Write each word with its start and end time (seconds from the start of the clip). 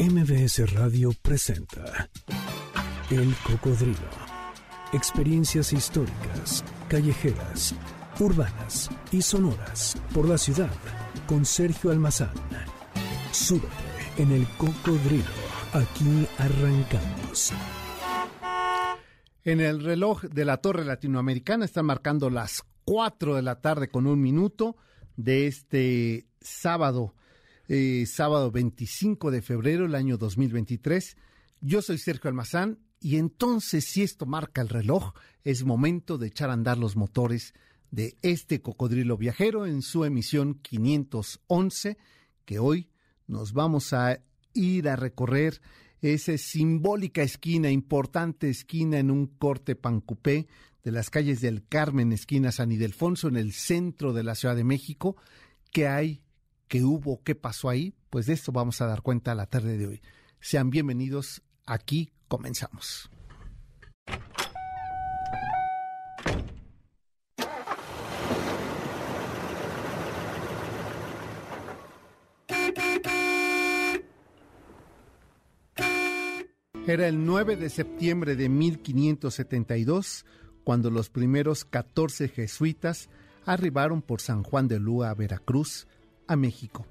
MBS 0.00 0.72
Radio 0.72 1.10
presenta 1.20 2.08
El 3.10 3.34
Cocodrilo. 3.46 4.08
Experiencias 4.94 5.74
históricas, 5.74 6.64
callejeras, 6.88 7.74
urbanas 8.18 8.88
y 9.12 9.20
sonoras 9.20 9.98
por 10.14 10.26
la 10.26 10.38
ciudad 10.38 10.72
con 11.26 11.44
Sergio 11.44 11.90
Almazán. 11.90 12.32
Súbete 13.30 13.68
en 14.16 14.32
El 14.32 14.46
Cocodrilo. 14.56 15.24
Aquí 15.74 16.26
arrancamos. 16.38 17.52
En 19.44 19.60
el 19.60 19.84
reloj 19.84 20.22
de 20.22 20.46
la 20.46 20.56
Torre 20.62 20.86
Latinoamericana 20.86 21.66
están 21.66 21.84
marcando 21.84 22.30
las 22.30 22.62
4 22.86 23.34
de 23.34 23.42
la 23.42 23.60
tarde 23.60 23.90
con 23.90 24.06
un 24.06 24.22
minuto 24.22 24.78
de 25.16 25.46
este 25.46 26.26
sábado 26.40 27.14
eh, 27.72 28.04
sábado 28.04 28.50
25 28.50 29.30
de 29.30 29.42
febrero 29.42 29.84
del 29.84 29.94
año 29.94 30.18
2023. 30.18 31.16
Yo 31.60 31.82
soy 31.82 31.98
Sergio 31.98 32.28
Almazán 32.28 32.80
y 32.98 33.16
entonces 33.16 33.84
si 33.84 34.02
esto 34.02 34.26
marca 34.26 34.60
el 34.60 34.68
reloj, 34.68 35.12
es 35.44 35.62
momento 35.62 36.18
de 36.18 36.26
echar 36.26 36.50
a 36.50 36.54
andar 36.54 36.78
los 36.78 36.96
motores 36.96 37.54
de 37.92 38.16
este 38.22 38.60
cocodrilo 38.60 39.16
viajero 39.16 39.66
en 39.66 39.82
su 39.82 40.04
emisión 40.04 40.54
511, 40.54 41.96
que 42.44 42.58
hoy 42.58 42.88
nos 43.28 43.52
vamos 43.52 43.92
a 43.92 44.20
ir 44.52 44.88
a 44.88 44.96
recorrer 44.96 45.60
esa 46.02 46.36
simbólica 46.38 47.22
esquina, 47.22 47.70
importante 47.70 48.50
esquina 48.50 48.98
en 48.98 49.12
un 49.12 49.28
corte 49.28 49.76
pancupé 49.76 50.48
de 50.82 50.90
las 50.90 51.08
calles 51.08 51.40
del 51.40 51.64
Carmen, 51.68 52.12
esquina 52.12 52.50
San 52.50 52.72
Ildefonso, 52.72 53.28
en 53.28 53.36
el 53.36 53.52
centro 53.52 54.12
de 54.12 54.24
la 54.24 54.34
Ciudad 54.34 54.56
de 54.56 54.64
México, 54.64 55.14
que 55.70 55.86
hay 55.86 56.20
qué 56.70 56.84
hubo, 56.84 57.20
qué 57.24 57.34
pasó 57.34 57.68
ahí, 57.68 57.94
pues 58.10 58.26
de 58.26 58.32
esto 58.32 58.52
vamos 58.52 58.80
a 58.80 58.86
dar 58.86 59.02
cuenta 59.02 59.34
la 59.34 59.46
tarde 59.46 59.76
de 59.76 59.88
hoy. 59.88 60.02
Sean 60.40 60.70
bienvenidos, 60.70 61.42
aquí 61.66 62.12
comenzamos. 62.28 63.10
Era 76.86 77.08
el 77.08 77.26
9 77.26 77.56
de 77.56 77.68
septiembre 77.68 78.36
de 78.36 78.48
1572 78.48 80.24
cuando 80.62 80.90
los 80.90 81.10
primeros 81.10 81.64
14 81.64 82.28
jesuitas 82.28 83.10
arribaron 83.44 84.02
por 84.02 84.20
San 84.20 84.44
Juan 84.44 84.68
de 84.68 84.78
Lúa 84.78 85.10
a 85.10 85.14
Veracruz, 85.14 85.88
a 86.30 86.36
México. 86.36 86.86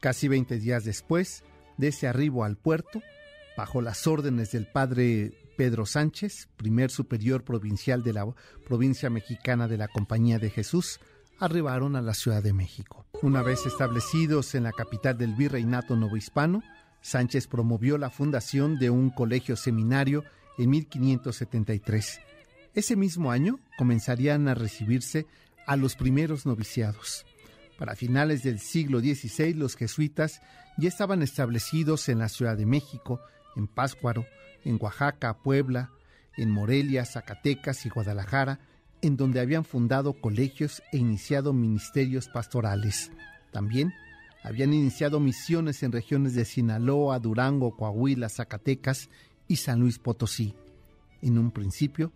Casi 0.00 0.26
20 0.26 0.58
días 0.58 0.84
después 0.84 1.44
de 1.78 1.88
ese 1.88 2.08
arribo 2.08 2.44
al 2.44 2.56
puerto, 2.56 3.00
bajo 3.56 3.80
las 3.80 4.06
órdenes 4.08 4.50
del 4.50 4.66
padre 4.66 5.32
Pedro 5.56 5.86
Sánchez, 5.86 6.48
primer 6.56 6.90
superior 6.90 7.44
provincial 7.44 8.02
de 8.02 8.12
la 8.12 8.26
provincia 8.66 9.10
mexicana 9.10 9.68
de 9.68 9.78
la 9.78 9.86
Compañía 9.86 10.40
de 10.40 10.50
Jesús, 10.50 10.98
arribaron 11.38 11.94
a 11.94 12.02
la 12.02 12.14
Ciudad 12.14 12.42
de 12.42 12.52
México. 12.52 13.06
Una 13.22 13.42
vez 13.42 13.64
establecidos 13.64 14.56
en 14.56 14.64
la 14.64 14.72
capital 14.72 15.16
del 15.16 15.34
virreinato 15.34 15.94
novohispano, 15.94 16.60
Sánchez 17.00 17.46
promovió 17.46 17.96
la 17.96 18.10
fundación 18.10 18.78
de 18.80 18.90
un 18.90 19.10
colegio 19.10 19.54
seminario 19.54 20.24
en 20.58 20.70
1573. 20.70 22.20
Ese 22.74 22.96
mismo 22.96 23.30
año 23.30 23.60
comenzarían 23.78 24.48
a 24.48 24.54
recibirse 24.54 25.26
a 25.64 25.76
los 25.76 25.94
primeros 25.94 26.44
noviciados. 26.44 27.24
Para 27.78 27.96
finales 27.96 28.42
del 28.42 28.60
siglo 28.60 29.00
XVI, 29.00 29.54
los 29.54 29.76
jesuitas 29.76 30.40
ya 30.78 30.88
estaban 30.88 31.22
establecidos 31.22 32.08
en 32.08 32.18
la 32.18 32.28
Ciudad 32.28 32.56
de 32.56 32.66
México, 32.66 33.20
en 33.56 33.66
Páscuaro, 33.66 34.26
en 34.64 34.78
Oaxaca, 34.80 35.38
Puebla, 35.38 35.90
en 36.36 36.50
Morelia, 36.50 37.04
Zacatecas 37.04 37.84
y 37.86 37.88
Guadalajara, 37.88 38.60
en 39.02 39.16
donde 39.16 39.40
habían 39.40 39.64
fundado 39.64 40.14
colegios 40.14 40.82
e 40.92 40.98
iniciado 40.98 41.52
ministerios 41.52 42.28
pastorales. 42.28 43.12
También 43.52 43.92
habían 44.42 44.72
iniciado 44.72 45.20
misiones 45.20 45.82
en 45.82 45.92
regiones 45.92 46.34
de 46.34 46.44
Sinaloa, 46.44 47.18
Durango, 47.18 47.76
Coahuila, 47.76 48.28
Zacatecas 48.28 49.10
y 49.48 49.56
San 49.56 49.80
Luis 49.80 49.98
Potosí. 49.98 50.54
En 51.22 51.38
un 51.38 51.50
principio, 51.50 52.12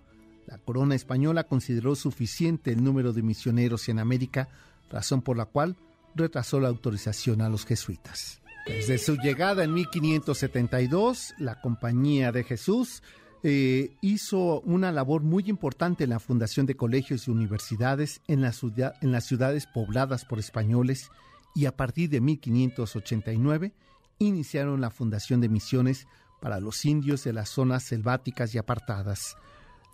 la 0.47 0.59
corona 0.59 0.95
española 0.95 1.45
consideró 1.45 1.95
suficiente 1.95 2.73
el 2.73 2.83
número 2.83 3.13
de 3.13 3.23
misioneros 3.23 3.89
en 3.89 3.99
América 3.99 4.49
razón 4.91 5.23
por 5.23 5.37
la 5.37 5.47
cual 5.47 5.77
retrasó 6.15 6.61
la 6.61 6.69
autorización 6.69 7.41
a 7.41 7.49
los 7.49 7.65
jesuitas. 7.65 8.41
Desde 8.67 8.99
su 8.99 9.17
llegada 9.17 9.65
en 9.65 9.73
1572, 9.73 11.35
la 11.39 11.61
Compañía 11.61 12.33
de 12.33 12.45
Jesús 12.45 13.03
eh, 13.43 13.97
hizo 14.03 14.61
una 14.61 14.93
labor 14.93 15.23
muy 15.23 15.45
importante 15.47 16.05
en 16.05 16.11
la 16.11 16.19
fundación 16.19 16.67
de 16.67 16.77
colegios 16.77 17.27
y 17.27 17.31
universidades 17.31 18.21
en, 18.27 18.45
en 18.45 19.13
las 19.13 19.25
ciudades 19.25 19.67
pobladas 19.67 20.25
por 20.25 20.39
españoles 20.39 21.11
y 21.55 21.67
a 21.67 21.77
partir 21.77 22.11
de 22.11 22.21
1589 22.21 23.73
iniciaron 24.19 24.81
la 24.81 24.91
fundación 24.91 25.41
de 25.41 25.49
misiones 25.49 26.07
para 26.41 26.61
los 26.61 26.85
indios 26.85 27.25
de 27.25 27.33
las 27.33 27.49
zonas 27.49 27.85
selváticas 27.85 28.55
y 28.55 28.59
apartadas. 28.59 29.37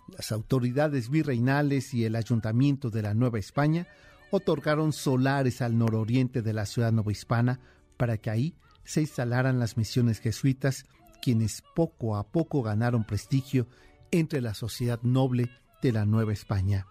Las 0.07 0.31
autoridades 0.31 1.09
virreinales 1.09 1.93
y 1.93 2.05
el 2.05 2.15
ayuntamiento 2.15 2.89
de 2.89 3.01
la 3.03 3.13
Nueva 3.13 3.39
España 3.39 3.87
otorgaron 4.31 4.93
solares 4.93 5.61
al 5.61 5.77
nororiente 5.77 6.41
de 6.41 6.53
la 6.53 6.65
ciudad 6.65 6.91
novohispana 6.91 7.59
para 7.97 8.17
que 8.17 8.29
ahí 8.29 8.55
se 8.83 9.01
instalaran 9.01 9.59
las 9.59 9.77
misiones 9.77 10.19
jesuitas, 10.19 10.85
quienes 11.21 11.63
poco 11.75 12.15
a 12.15 12.27
poco 12.27 12.61
ganaron 12.61 13.03
prestigio 13.03 13.67
entre 14.11 14.41
la 14.41 14.53
sociedad 14.53 15.01
noble 15.01 15.49
de 15.81 15.91
la 15.91 16.05
Nueva 16.05 16.33
España. 16.33 16.85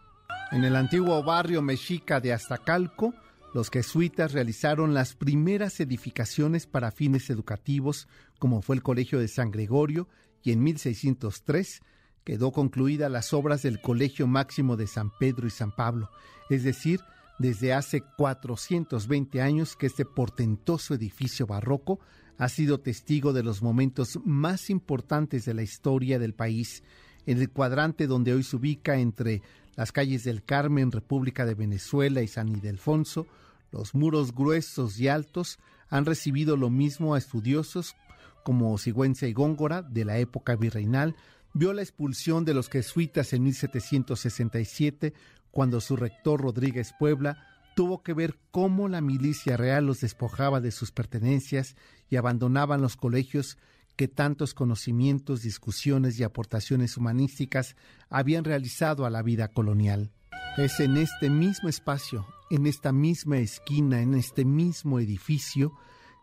En 0.51 0.65
el 0.65 0.77
antiguo 0.77 1.23
barrio 1.23 1.63
mexica 1.63 2.21
de 2.21 2.33
Aztacalco, 2.33 3.15
los 3.55 3.71
jesuitas 3.71 4.33
realizaron 4.33 4.95
las 4.95 5.15
primeras 5.15 5.79
edificaciones 5.79 6.67
para 6.67 6.91
fines 6.91 7.31
educativos, 7.31 8.09
como 8.39 8.63
fue 8.63 8.77
el 8.77 8.83
Colegio 8.83 9.21
de 9.21 9.29
San 9.29 9.53
Gregorio, 9.53 10.09
y 10.43 10.53
en 10.53 10.63
1603 10.63 11.81
quedó 12.25 12.53
concluida 12.53 13.09
las 13.09 13.33
obras 13.33 13.63
del 13.63 13.81
Colegio 13.81 14.27
Máximo 14.27 14.77
de 14.77 14.87
San 14.87 15.11
Pedro 15.19 15.47
y 15.47 15.51
San 15.51 15.71
Pablo, 15.71 16.11
es 16.51 16.65
decir, 16.65 17.01
desde 17.39 17.73
hace 17.73 18.01
420 18.01 19.43
años 19.43 19.77
que 19.77 19.87
este 19.87 20.05
portentoso 20.05 20.95
edificio 20.95 21.47
barroco 21.47 22.01
ha 22.39 22.49
sido 22.49 22.81
testigo 22.81 23.33
de 23.33 23.43
los 23.43 23.63
momentos 23.63 24.19
más 24.25 24.71
importantes 24.71 25.45
de 25.45 25.55
la 25.55 25.63
historia 25.63 26.19
del 26.19 26.35
país, 26.35 26.83
en 27.27 27.39
el 27.41 27.51
cuadrante 27.51 28.07
donde 28.07 28.35
hoy 28.35 28.43
se 28.43 28.57
ubica 28.57 28.97
entre 28.97 29.43
las 29.77 29.93
calles 29.93 30.25
del 30.25 30.45
Carmen, 30.45 30.93
República 30.93 31.47
de 31.47 31.55
Venezuela 31.55 32.23
y 32.23 32.29
San 32.29 32.49
Ildefonso, 32.49 33.27
los 33.73 33.95
muros 33.95 34.35
gruesos 34.35 34.99
y 35.01 35.09
altos 35.09 35.59
han 35.89 36.05
recibido 36.05 36.57
lo 36.57 36.71
mismo 36.71 37.15
a 37.15 37.19
estudiosos 37.19 37.97
como 38.45 38.77
Sigüenza 38.79 39.27
y 39.27 39.33
Góngora 39.33 39.83
de 39.83 40.05
la 40.05 40.19
época 40.19 40.55
virreinal, 40.55 41.17
vio 41.55 41.73
la 41.73 41.83
expulsión 41.83 42.45
de 42.45 42.53
los 42.53 42.69
jesuitas 42.69 43.33
en 43.33 43.45
1767 43.45 45.15
cuando 45.51 45.81
su 45.81 45.97
rector 45.97 46.41
Rodríguez 46.41 46.93
Puebla 46.99 47.47
tuvo 47.77 48.03
que 48.03 48.13
ver 48.13 48.39
cómo 48.51 48.89
la 48.89 49.01
milicia 49.01 49.57
real 49.57 49.87
los 49.87 50.01
despojaba 50.01 50.61
de 50.61 50.73
sus 50.73 50.91
pertenencias 50.91 51.77
y 52.11 52.17
abandonaban 52.17 52.83
los 52.83 52.97
colegios 52.97 53.57
que 53.97 54.09
tantos 54.09 54.55
conocimientos, 54.55 55.43
discusiones 55.43 56.19
y 56.19 56.25
aportaciones 56.25 56.97
humanísticas 56.97 57.77
habían 58.11 58.45
realizado 58.45 59.07
a 59.07 59.11
la 59.11 59.23
vida 59.23 59.49
colonial. 59.49 60.11
Es 60.57 60.81
en 60.81 60.97
este 60.97 61.31
mismo 61.31 61.69
espacio, 61.69 62.27
en 62.51 62.67
esta 62.67 62.93
misma 62.93 63.39
esquina, 63.39 64.01
en 64.03 64.15
este 64.15 64.45
mismo 64.45 64.99
edificio, 64.99 65.73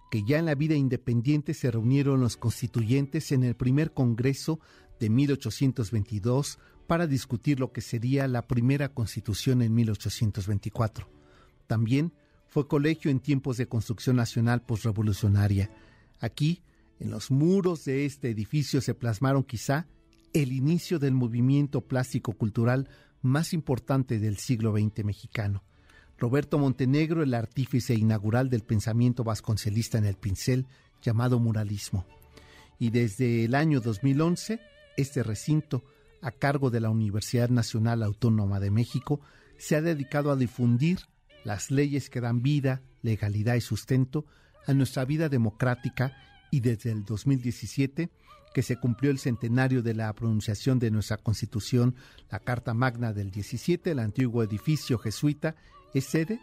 que 0.10 0.24
ya 0.24 0.40
en 0.40 0.46
la 0.46 0.56
vida 0.56 0.76
independiente 0.76 1.54
se 1.54 1.72
reunieron 1.72 2.20
los 2.20 2.36
constituyentes 2.36 3.32
en 3.32 3.44
el 3.44 3.56
primer 3.56 3.94
Congreso 3.94 4.60
de 5.02 5.10
1822 5.10 6.60
para 6.86 7.08
discutir 7.08 7.60
lo 7.60 7.72
que 7.72 7.82
sería 7.82 8.28
la 8.28 8.48
primera 8.48 8.90
constitución 8.94 9.64
en 9.64 9.74
1824. 9.74 11.10
También 11.66 12.14
fue 12.48 12.68
colegio 12.68 13.10
en 13.10 13.20
tiempos 13.20 13.58
de 13.58 13.68
construcción 13.68 14.16
nacional 14.16 14.62
postrevolucionaria. 14.62 15.72
Aquí, 16.20 16.62
en 17.00 17.10
los 17.10 17.32
muros 17.32 17.84
de 17.86 18.06
este 18.06 18.30
edificio 18.30 18.80
se 18.80 18.94
plasmaron 18.94 19.44
quizá 19.44 19.88
el 20.34 20.52
inicio 20.52 21.00
del 21.00 21.16
movimiento 21.16 21.82
plástico 21.82 22.34
cultural 22.34 22.88
más 23.24 23.54
importante 23.54 24.20
del 24.20 24.38
siglo 24.38 24.72
XX 24.72 25.04
mexicano. 25.04 25.64
Roberto 26.20 26.60
Montenegro, 26.60 27.24
el 27.24 27.34
artífice 27.34 27.96
inaugural 27.96 28.52
del 28.52 28.62
pensamiento 28.62 29.24
vasconcelista 29.24 29.98
en 29.98 30.06
el 30.06 30.16
pincel 30.16 30.68
llamado 31.02 31.40
muralismo. 31.40 32.06
Y 32.78 32.92
desde 32.92 33.46
el 33.46 33.56
año 33.56 33.82
2011, 33.82 34.60
este 34.98 35.24
recinto 35.24 35.84
a 36.22 36.32
cargo 36.32 36.70
de 36.70 36.80
la 36.80 36.90
Universidad 36.90 37.50
Nacional 37.50 38.04
Autónoma 38.04 38.60
de 38.60 38.72
México, 38.72 39.22
se 39.58 39.76
ha 39.76 39.82
dedicado 39.82 40.32
a 40.32 40.36
difundir 40.36 41.00
las 41.44 41.72
leyes 41.72 42.10
que 42.10 42.22
dan 42.22 42.42
vida, 42.42 42.82
legalidad 43.02 43.56
y 43.56 43.62
sustento 43.62 44.26
a 44.68 44.74
nuestra 44.74 45.06
vida 45.06 45.30
democrática 45.30 46.16
y 46.52 46.60
desde 46.60 46.92
el 46.92 47.04
2017 47.04 48.12
que 48.54 48.62
se 48.62 48.78
cumplió 48.78 49.12
el 49.12 49.20
centenario 49.20 49.82
de 49.82 49.94
la 49.94 50.12
pronunciación 50.14 50.78
de 50.78 50.92
nuestra 50.92 51.18
Constitución, 51.18 51.96
la 52.30 52.40
Carta 52.40 52.74
Magna 52.74 53.14
del 53.14 53.32
17, 53.32 53.92
el 53.92 54.00
antiguo 54.00 54.44
edificio 54.44 54.98
jesuita, 54.98 55.56
es 55.94 56.06
sede 56.06 56.40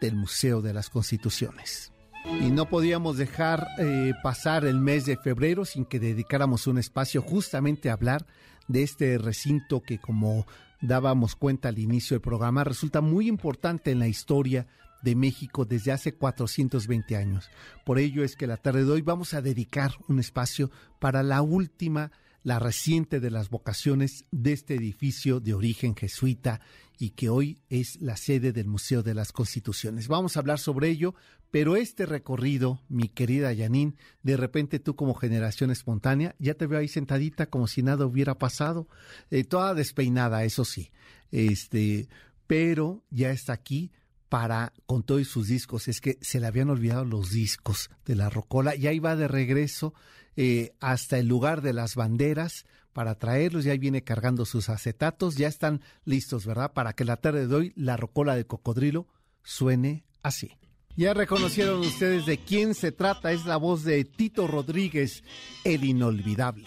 del 0.00 0.16
Museo 0.16 0.62
de 0.62 0.72
las 0.72 0.88
Constituciones. 0.88 1.92
Y 2.24 2.50
no 2.50 2.68
podíamos 2.68 3.16
dejar 3.16 3.66
eh, 3.78 4.12
pasar 4.22 4.64
el 4.64 4.80
mes 4.80 5.06
de 5.06 5.16
febrero 5.16 5.64
sin 5.64 5.84
que 5.84 5.98
dedicáramos 5.98 6.66
un 6.66 6.78
espacio 6.78 7.22
justamente 7.22 7.90
a 7.90 7.94
hablar 7.94 8.26
de 8.68 8.82
este 8.82 9.18
recinto 9.18 9.82
que 9.82 9.98
como 9.98 10.46
dábamos 10.80 11.34
cuenta 11.34 11.68
al 11.68 11.78
inicio 11.78 12.14
del 12.14 12.22
programa 12.22 12.64
resulta 12.64 13.00
muy 13.00 13.28
importante 13.28 13.90
en 13.90 13.98
la 13.98 14.08
historia 14.08 14.66
de 15.02 15.14
México 15.14 15.64
desde 15.64 15.92
hace 15.92 16.14
420 16.14 17.16
años. 17.16 17.48
Por 17.84 17.98
ello 17.98 18.22
es 18.22 18.36
que 18.36 18.46
la 18.46 18.56
tarde 18.56 18.84
de 18.84 18.92
hoy 18.92 19.02
vamos 19.02 19.34
a 19.34 19.42
dedicar 19.42 19.92
un 20.08 20.18
espacio 20.18 20.70
para 20.98 21.22
la 21.22 21.42
última, 21.42 22.12
la 22.42 22.58
reciente 22.58 23.20
de 23.20 23.30
las 23.30 23.50
vocaciones 23.50 24.24
de 24.30 24.52
este 24.52 24.74
edificio 24.74 25.40
de 25.40 25.54
origen 25.54 25.94
jesuita 25.94 26.60
y 26.98 27.10
que 27.10 27.30
hoy 27.30 27.62
es 27.70 28.00
la 28.02 28.16
sede 28.16 28.52
del 28.52 28.66
Museo 28.66 29.02
de 29.02 29.14
las 29.14 29.32
Constituciones. 29.32 30.06
Vamos 30.06 30.36
a 30.36 30.40
hablar 30.40 30.58
sobre 30.58 30.90
ello, 30.90 31.14
pero 31.50 31.76
este 31.76 32.06
recorrido, 32.06 32.80
mi 32.88 33.08
querida 33.08 33.52
Yanin, 33.52 33.96
de 34.22 34.36
repente 34.36 34.78
tú 34.78 34.94
como 34.96 35.14
generación 35.14 35.70
espontánea, 35.70 36.34
ya 36.38 36.54
te 36.54 36.66
veo 36.66 36.78
ahí 36.78 36.88
sentadita 36.88 37.46
como 37.46 37.66
si 37.66 37.82
nada 37.82 38.06
hubiera 38.06 38.38
pasado, 38.38 38.88
eh, 39.30 39.44
toda 39.44 39.74
despeinada, 39.74 40.44
eso 40.44 40.64
sí, 40.64 40.90
este, 41.32 42.08
pero 42.46 43.04
ya 43.10 43.30
está 43.30 43.52
aquí 43.52 43.92
para 44.30 44.72
con 44.86 45.02
todos 45.02 45.28
sus 45.28 45.48
discos. 45.48 45.88
Es 45.88 46.00
que 46.00 46.16
se 46.22 46.40
le 46.40 46.46
habían 46.46 46.70
olvidado 46.70 47.04
los 47.04 47.30
discos 47.30 47.90
de 48.06 48.14
la 48.14 48.30
Rocola. 48.30 48.74
Ya 48.74 48.92
iba 48.92 49.16
de 49.16 49.28
regreso 49.28 49.92
eh, 50.36 50.72
hasta 50.80 51.18
el 51.18 51.26
lugar 51.26 51.60
de 51.60 51.74
las 51.74 51.96
banderas 51.96 52.64
para 52.92 53.16
traerlos. 53.16 53.64
Ya 53.64 53.76
viene 53.76 54.04
cargando 54.04 54.46
sus 54.46 54.68
acetatos. 54.68 55.36
Ya 55.36 55.48
están 55.48 55.82
listos, 56.04 56.46
¿verdad? 56.46 56.72
Para 56.72 56.94
que 56.94 57.04
la 57.04 57.16
tarde 57.16 57.46
de 57.46 57.54
hoy 57.54 57.72
la 57.76 57.96
Rocola 57.96 58.36
de 58.36 58.46
Cocodrilo 58.46 59.08
suene 59.42 60.04
así. 60.22 60.52
Ya 60.96 61.14
reconocieron 61.14 61.80
ustedes 61.80 62.26
de 62.26 62.38
quién 62.38 62.74
se 62.74 62.92
trata. 62.92 63.32
Es 63.32 63.46
la 63.46 63.56
voz 63.56 63.84
de 63.84 64.04
Tito 64.04 64.46
Rodríguez, 64.46 65.22
el 65.64 65.84
inolvidable. 65.84 66.66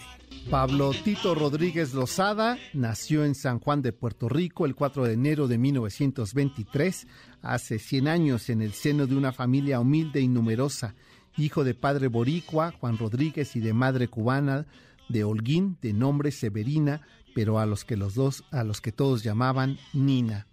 Pablo 0.50 0.92
Tito 0.92 1.34
Rodríguez 1.34 1.94
Lozada 1.94 2.58
nació 2.74 3.24
en 3.24 3.34
San 3.34 3.60
Juan 3.60 3.80
de 3.80 3.92
Puerto 3.92 4.28
Rico 4.28 4.66
el 4.66 4.74
4 4.74 5.04
de 5.04 5.14
enero 5.14 5.48
de 5.48 5.56
1923, 5.56 7.06
hace 7.40 7.78
100 7.78 8.08
años 8.08 8.50
en 8.50 8.60
el 8.60 8.72
seno 8.72 9.06
de 9.06 9.16
una 9.16 9.32
familia 9.32 9.80
humilde 9.80 10.20
y 10.20 10.28
numerosa, 10.28 10.94
hijo 11.38 11.64
de 11.64 11.74
padre 11.74 12.08
boricua, 12.08 12.72
Juan 12.72 12.98
Rodríguez, 12.98 13.56
y 13.56 13.60
de 13.60 13.72
madre 13.72 14.08
cubana, 14.08 14.66
de 15.08 15.24
Holguín, 15.24 15.78
de 15.80 15.94
nombre 15.94 16.30
Severina, 16.30 17.00
pero 17.34 17.58
a 17.58 17.66
los 17.66 17.84
que 17.84 17.96
los 17.96 18.14
dos, 18.14 18.44
a 18.50 18.64
los 18.64 18.80
que 18.80 18.92
todos 18.92 19.22
llamaban 19.22 19.78
Nina. 19.94 20.46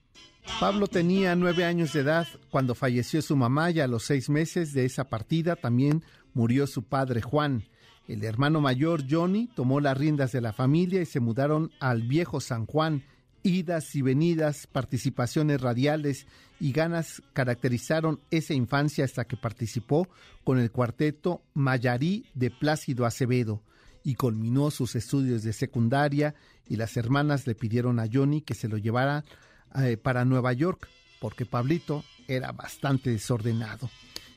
Pablo 0.59 0.87
tenía 0.87 1.35
nueve 1.35 1.65
años 1.65 1.93
de 1.93 2.01
edad 2.01 2.27
cuando 2.49 2.75
falleció 2.75 3.21
su 3.21 3.35
mamá 3.35 3.71
y 3.71 3.79
a 3.79 3.87
los 3.87 4.03
seis 4.03 4.29
meses 4.29 4.73
de 4.73 4.85
esa 4.85 5.09
partida 5.09 5.55
también 5.55 6.03
murió 6.33 6.67
su 6.67 6.83
padre 6.83 7.21
Juan. 7.21 7.63
El 8.07 8.23
hermano 8.23 8.61
mayor, 8.61 9.03
Johnny, 9.09 9.49
tomó 9.55 9.79
las 9.79 9.97
riendas 9.97 10.31
de 10.31 10.41
la 10.41 10.53
familia 10.53 11.01
y 11.01 11.05
se 11.05 11.19
mudaron 11.19 11.71
al 11.79 12.01
viejo 12.01 12.41
San 12.41 12.65
Juan. 12.65 13.03
Idas 13.43 13.95
y 13.95 14.01
venidas, 14.01 14.67
participaciones 14.67 15.61
radiales 15.61 16.27
y 16.59 16.73
ganas 16.73 17.23
caracterizaron 17.33 18.19
esa 18.29 18.53
infancia 18.53 19.05
hasta 19.05 19.25
que 19.25 19.37
participó 19.37 20.07
con 20.43 20.59
el 20.59 20.71
cuarteto 20.71 21.41
Mayarí 21.53 22.25
de 22.35 22.51
Plácido 22.51 23.05
Acevedo 23.05 23.63
y 24.03 24.15
culminó 24.15 24.71
sus 24.71 24.95
estudios 24.95 25.43
de 25.43 25.53
secundaria 25.53 26.35
y 26.67 26.75
las 26.75 26.97
hermanas 26.97 27.47
le 27.47 27.55
pidieron 27.55 27.99
a 27.99 28.07
Johnny 28.11 28.41
que 28.41 28.53
se 28.53 28.67
lo 28.67 28.77
llevara 28.77 29.25
eh, 29.75 29.97
para 29.97 30.25
Nueva 30.25 30.53
York 30.53 30.87
porque 31.21 31.45
Pablito 31.45 32.03
era 32.27 32.51
bastante 32.51 33.11
desordenado. 33.11 33.89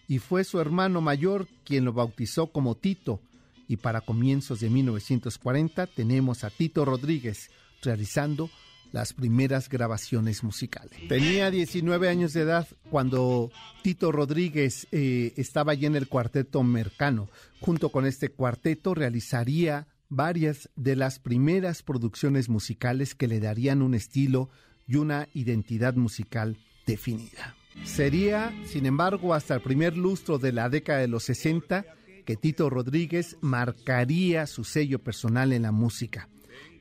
Y 0.07 0.19
fue 0.19 0.45
su 0.45 0.61
hermano 0.61 1.01
mayor 1.01 1.49
quien 1.65 1.87
lo 1.87 1.95
bautizó 1.95 2.49
como 2.49 2.77
Tito, 2.77 3.21
y 3.67 3.79
para 3.79 4.03
comienzos 4.03 4.61
de 4.61 4.69
1940 4.69 5.87
tenemos 5.87 6.45
a 6.45 6.51
Tito 6.51 6.85
Rodríguez 6.85 7.51
realizando 7.83 8.51
las 8.93 9.15
primeras 9.15 9.71
grabaciones 9.71 10.45
musicales. 10.45 10.99
Tenía 11.09 11.51
19 11.51 12.09
años 12.09 12.35
de 12.35 12.43
edad 12.43 12.69
cuando 12.91 13.51
Tito 13.83 14.13
Rodríguez 14.13 14.87
eh, 14.93 15.33
estaba 15.37 15.75
ya 15.75 15.89
en 15.89 15.97
el 15.97 16.07
cuarteto 16.07 16.63
Mercano. 16.63 17.29
Junto 17.61 17.89
con 17.89 18.07
este 18.07 18.29
cuarteto 18.29 18.95
realizaría 18.95 19.89
varias 20.11 20.69
de 20.77 20.95
las 20.95 21.19
primeras 21.19 21.83
producciones 21.83 22.49
musicales 22.49 23.15
que 23.15 23.27
le 23.27 23.41
darían 23.41 23.83
un 23.83 23.95
estilo 23.95 24.51
y 24.87 24.97
una 24.97 25.29
identidad 25.35 25.95
musical 25.95 26.57
definida. 26.87 27.57
Sería, 27.85 28.53
sin 28.67 28.87
embargo, 28.87 29.35
hasta 29.35 29.55
el 29.55 29.61
primer 29.61 29.97
lustro 29.97 30.39
de 30.39 30.53
la 30.53 30.69
década 30.69 31.01
de 31.01 31.09
los 31.09 31.25
60 31.25 31.85
que 32.25 32.37
Tito 32.37 32.71
Rodríguez 32.71 33.37
marcaría 33.41 34.47
su 34.47 34.65
sello 34.65 34.99
personal 34.99 35.53
en 35.53 35.63
la 35.63 35.73
música. 35.73 36.29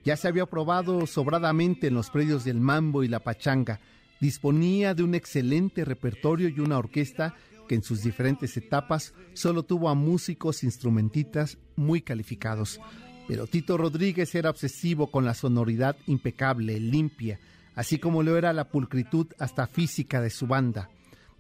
Ya 0.04 0.18
se 0.18 0.28
había 0.28 0.46
probado 0.46 1.06
sobradamente 1.08 1.88
en 1.88 1.94
los 1.94 2.10
predios 2.10 2.44
del 2.44 2.60
mambo 2.60 3.04
y 3.04 3.08
la 3.08 3.22
pachanga. 3.22 3.80
Disponía 4.20 4.94
de 4.94 5.04
un 5.04 5.16
excelente 5.16 5.86
repertorio 5.86 6.50
y 6.50 6.60
una 6.60 6.78
orquesta 6.78 7.36
que 7.68 7.76
en 7.76 7.84
sus 7.84 8.04
diferentes 8.04 8.56
etapas 8.58 9.14
solo 9.34 9.64
tuvo 9.64 9.90
a 9.90 9.96
músicos 9.96 10.64
instrumentistas 10.64 11.58
muy 11.76 12.02
calificados. 12.02 12.80
Pero 13.28 13.48
Tito 13.48 13.78
Rodríguez 13.78 14.36
era 14.36 14.50
obsesivo 14.50 15.10
con 15.10 15.24
la 15.24 15.34
sonoridad 15.34 15.96
impecable, 16.08 16.80
limpia, 16.80 17.40
así 17.76 18.00
como 18.00 18.24
lo 18.24 18.38
era 18.38 18.54
la 18.54 18.70
pulcritud 18.70 19.28
hasta 19.40 19.68
física 19.68 20.22
de 20.22 20.30
su 20.30 20.48
banda. 20.48 20.90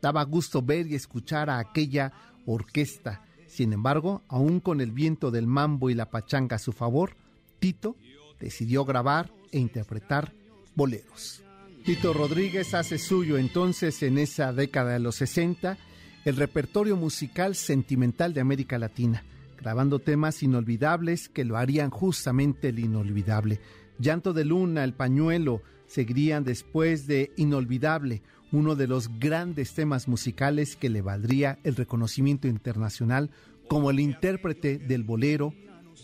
Daba 0.01 0.23
gusto 0.23 0.61
ver 0.61 0.87
y 0.87 0.95
escuchar 0.95 1.49
a 1.49 1.59
aquella 1.59 2.11
orquesta 2.45 3.21
sin 3.53 3.71
embargo, 3.71 4.23
aún 4.29 4.59
con 4.59 4.81
el 4.81 4.89
viento 4.89 5.29
del 5.29 5.45
mambo 5.45 5.91
y 5.91 5.93
la 5.93 6.09
pachanga 6.09 6.55
a 6.55 6.59
su 6.59 6.71
favor, 6.71 7.15
Tito 7.59 7.95
decidió 8.39 8.83
grabar 8.83 9.31
e 9.51 9.59
interpretar 9.59 10.33
boleros. 10.73 11.43
Tito 11.85 12.13
Rodríguez 12.13 12.73
hace 12.73 12.97
suyo 12.97 13.37
entonces 13.37 14.01
en 14.01 14.17
esa 14.17 14.53
década 14.53 14.93
de 14.93 14.99
los 14.99 15.17
60 15.17 15.77
el 16.25 16.35
repertorio 16.35 16.95
musical 16.97 17.53
sentimental 17.53 18.33
de 18.33 18.41
América 18.41 18.79
Latina, 18.79 19.23
grabando 19.55 19.99
temas 19.99 20.41
inolvidables 20.41 21.29
que 21.29 21.45
lo 21.45 21.55
harían 21.55 21.91
justamente 21.91 22.69
el 22.69 22.79
inolvidable. 22.79 23.59
Llanto 23.99 24.33
de 24.33 24.45
Luna, 24.45 24.83
El 24.83 24.95
Pañuelo, 24.95 25.61
seguirían 25.93 26.43
después 26.43 27.05
de 27.05 27.31
Inolvidable, 27.37 28.23
uno 28.51 28.75
de 28.75 28.87
los 28.87 29.19
grandes 29.19 29.73
temas 29.73 30.07
musicales 30.07 30.75
que 30.75 30.89
le 30.89 31.03
valdría 31.03 31.59
el 31.63 31.75
reconocimiento 31.75 32.47
internacional 32.47 33.29
como 33.67 33.91
el 33.91 33.99
intérprete 33.99 34.79
del 34.79 35.03
bolero 35.03 35.53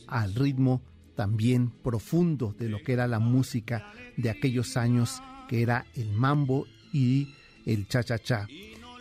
al 0.07 0.35
ritmo 0.35 0.83
también 1.15 1.71
profundo 1.83 2.55
de 2.57 2.69
lo 2.69 2.83
que 2.83 2.93
era 2.93 3.07
la 3.07 3.19
música 3.19 3.91
de 4.15 4.29
aquellos 4.29 4.77
años, 4.77 5.21
que 5.49 5.63
era 5.63 5.85
el 5.95 6.11
mambo 6.13 6.67
y 6.93 7.33
el 7.65 7.87
cha-cha-cha. 7.87 8.47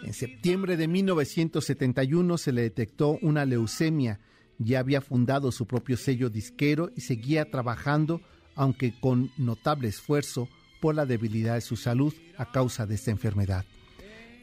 En 0.02 0.14
septiembre 0.14 0.78
de 0.78 0.88
1971 0.88 2.38
se 2.38 2.52
le 2.52 2.62
detectó 2.62 3.18
una 3.20 3.44
leucemia. 3.44 4.20
Ya 4.58 4.80
había 4.80 5.02
fundado 5.02 5.52
su 5.52 5.66
propio 5.66 5.96
sello 5.96 6.30
disquero 6.30 6.90
y 6.96 7.02
seguía 7.02 7.50
trabajando, 7.50 8.22
aunque 8.54 8.98
con 8.98 9.30
notable 9.36 9.88
esfuerzo, 9.88 10.48
por 10.80 10.94
la 10.94 11.06
debilidad 11.06 11.54
de 11.54 11.60
su 11.60 11.76
salud 11.76 12.14
a 12.36 12.50
causa 12.50 12.86
de 12.86 12.94
esta 12.94 13.10
enfermedad. 13.10 13.64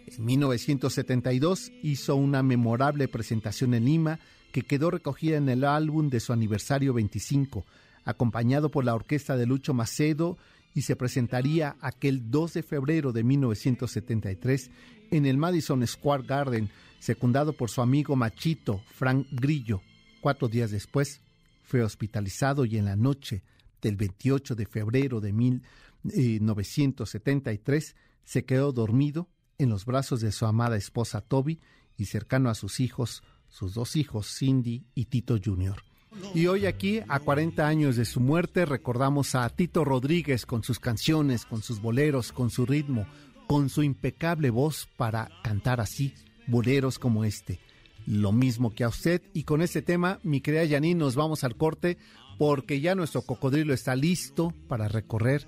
En 0.07 0.25
1972 0.25 1.71
hizo 1.81 2.15
una 2.15 2.43
memorable 2.43 3.07
presentación 3.07 3.73
en 3.73 3.85
Lima 3.85 4.19
que 4.51 4.61
quedó 4.61 4.91
recogida 4.91 5.37
en 5.37 5.49
el 5.49 5.63
álbum 5.63 6.09
de 6.09 6.19
su 6.19 6.31
aniversario 6.31 6.93
25, 6.93 7.65
acompañado 8.05 8.69
por 8.69 8.85
la 8.85 8.95
orquesta 8.95 9.35
de 9.35 9.45
Lucho 9.45 9.73
Macedo 9.73 10.37
y 10.73 10.83
se 10.83 10.95
presentaría 10.95 11.75
aquel 11.81 12.29
2 12.29 12.53
de 12.53 12.63
febrero 12.63 13.11
de 13.11 13.23
1973 13.23 14.71
en 15.11 15.25
el 15.25 15.37
Madison 15.37 15.85
Square 15.87 16.23
Garden, 16.27 16.69
secundado 16.99 17.53
por 17.53 17.69
su 17.69 17.81
amigo 17.81 18.15
Machito, 18.15 18.81
Frank 18.93 19.27
Grillo. 19.31 19.81
Cuatro 20.21 20.47
días 20.47 20.71
después 20.71 21.21
fue 21.63 21.81
hospitalizado 21.81 22.65
y 22.65 22.77
en 22.77 22.85
la 22.85 22.95
noche 22.95 23.41
del 23.81 23.95
28 23.95 24.55
de 24.55 24.65
febrero 24.65 25.21
de 25.21 25.33
1973 26.05 27.95
se 28.23 28.45
quedó 28.45 28.71
dormido 28.71 29.29
en 29.57 29.69
los 29.69 29.85
brazos 29.85 30.21
de 30.21 30.31
su 30.31 30.45
amada 30.45 30.77
esposa 30.77 31.21
Toby 31.21 31.59
y 31.97 32.05
cercano 32.05 32.49
a 32.49 32.55
sus 32.55 32.79
hijos, 32.79 33.23
sus 33.47 33.73
dos 33.73 33.95
hijos, 33.95 34.27
Cindy 34.37 34.85
y 34.93 35.05
Tito 35.05 35.37
Jr. 35.43 35.81
Y 36.33 36.47
hoy 36.47 36.65
aquí, 36.65 37.01
a 37.07 37.19
40 37.19 37.67
años 37.67 37.95
de 37.95 38.05
su 38.05 38.19
muerte, 38.19 38.65
recordamos 38.65 39.35
a 39.35 39.49
Tito 39.49 39.83
Rodríguez 39.83 40.45
con 40.45 40.63
sus 40.63 40.79
canciones, 40.79 41.45
con 41.45 41.61
sus 41.61 41.81
boleros, 41.81 42.31
con 42.31 42.49
su 42.49 42.65
ritmo, 42.65 43.05
con 43.47 43.69
su 43.69 43.83
impecable 43.83 44.49
voz 44.49 44.87
para 44.97 45.29
cantar 45.43 45.81
así, 45.81 46.13
boleros 46.47 46.99
como 46.99 47.25
este. 47.25 47.59
lo 48.07 48.31
mismo 48.31 48.73
que 48.73 48.83
a 48.83 48.89
usted. 48.89 49.21
Y 49.33 49.43
con 49.43 49.63
este 49.63 49.81
tema, 49.81 50.19
mi 50.21 50.39
querida 50.39 50.67
Janine, 50.67 50.99
nos 50.99 51.15
vamos 51.15 51.43
al 51.43 51.55
corte 51.55 51.97
porque 52.37 52.79
ya 52.79 52.93
nuestro 52.93 53.23
cocodrilo 53.23 53.73
está 53.73 53.95
listo 53.95 54.53
para 54.67 54.87
recorrer 54.87 55.47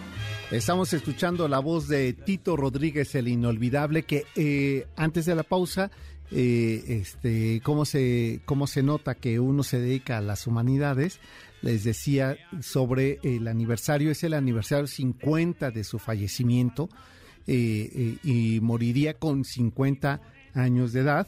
Estamos 0.51 0.91
escuchando 0.91 1.47
la 1.47 1.59
voz 1.59 1.87
de 1.87 2.11
Tito 2.11 2.57
Rodríguez, 2.57 3.15
el 3.15 3.29
inolvidable, 3.29 4.03
que 4.03 4.25
eh, 4.35 4.85
antes 4.97 5.25
de 5.25 5.33
la 5.33 5.43
pausa, 5.43 5.91
eh, 6.29 6.83
este, 6.89 7.61
cómo 7.63 7.85
se, 7.85 8.41
cómo 8.43 8.67
se 8.67 8.83
nota 8.83 9.15
que 9.15 9.39
uno 9.39 9.63
se 9.63 9.79
dedica 9.79 10.17
a 10.17 10.21
las 10.21 10.47
humanidades, 10.47 11.21
les 11.61 11.85
decía 11.85 12.35
sobre 12.59 13.21
el 13.23 13.47
aniversario, 13.47 14.11
es 14.11 14.25
el 14.25 14.33
aniversario 14.33 14.87
50 14.87 15.71
de 15.71 15.85
su 15.85 15.99
fallecimiento 15.99 16.89
eh, 17.47 18.17
y 18.21 18.59
moriría 18.61 19.13
con 19.13 19.45
50 19.45 20.19
años 20.53 20.91
de 20.91 20.99
edad. 20.99 21.27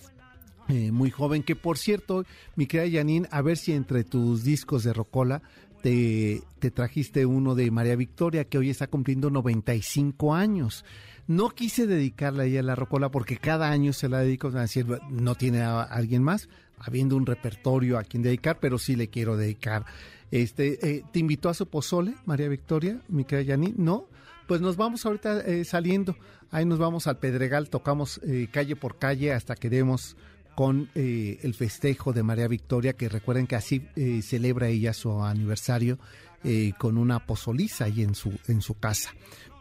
muy 0.68 1.12
joven, 1.12 1.44
que 1.44 1.56
por 1.56 1.78
cierto, 1.78 2.26
mi 2.58 2.66
querida 2.66 3.00
Janine, 3.00 3.30
a 3.32 3.42
ver 3.42 3.56
si 3.56 3.72
entre 3.72 4.04
tus 4.04 4.44
discos 4.44 4.84
de 4.84 4.92
Rocola 4.92 5.42
te, 5.84 6.72
trajiste 6.72 7.26
uno 7.26 7.56
de 7.56 7.70
María 7.70 7.98
Victoria, 7.98 8.46
que 8.46 8.58
hoy 8.58 8.70
está 8.70 8.88
cumpliendo 8.88 9.30
95 9.30 10.34
años. 10.34 10.86
No 11.28 11.50
quise 11.50 11.88
dedicarle 11.88 12.58
a 12.58 12.64
la 12.64 12.76
rocola 12.76 13.12
porque 13.12 13.38
cada 13.38 13.70
año 13.70 13.92
se 13.92 14.08
la 14.08 14.20
dedico, 14.20 14.48
a 14.48 14.66
no 15.10 15.36
tiene 15.36 15.62
alguien 15.62 16.24
más, 16.24 16.48
habiendo 16.80 17.18
un 17.18 17.26
repertorio 17.26 17.98
a 17.98 18.04
quien 18.04 18.24
dedicar, 18.24 18.60
pero 18.62 18.80
sí 18.80 18.96
le 18.96 19.10
quiero 19.10 19.36
dedicar. 19.36 19.86
Este, 20.32 20.90
eh, 20.90 21.04
¿Te 21.12 21.20
invitó 21.20 21.50
a 21.50 21.54
su 21.54 21.68
pozole, 21.68 22.16
María 22.26 22.48
Victoria, 22.48 23.02
mi 23.10 23.26
querida 23.26 23.54
Yani? 23.54 23.74
No, 23.78 24.08
pues 24.48 24.62
nos 24.62 24.78
vamos 24.78 25.06
ahorita 25.06 25.42
eh, 25.42 25.66
saliendo. 25.66 26.16
Ahí 26.50 26.66
nos 26.66 26.80
vamos 26.80 27.08
al 27.08 27.20
Pedregal, 27.20 27.70
tocamos 27.70 28.22
eh, 28.24 28.48
calle 28.52 28.78
por 28.78 28.98
calle 28.98 29.34
hasta 29.34 29.56
que 29.56 29.70
demos 29.70 30.16
con 30.56 30.90
eh, 30.96 31.40
el 31.44 31.54
festejo 31.54 32.14
de 32.14 32.24
María 32.24 32.48
Victoria, 32.48 32.94
que 32.94 33.10
recuerden 33.10 33.48
que 33.48 33.56
así 33.56 33.88
eh, 33.96 34.22
celebra 34.22 34.68
ella 34.68 34.94
su 34.94 35.24
aniversario 35.24 36.00
eh, 36.44 36.74
con 36.78 36.98
una 36.98 37.26
pozoliza 37.26 37.86
ahí 37.86 38.02
en 38.02 38.16
su, 38.16 38.38
en 38.48 38.62
su 38.62 38.76
casa. 38.76 39.12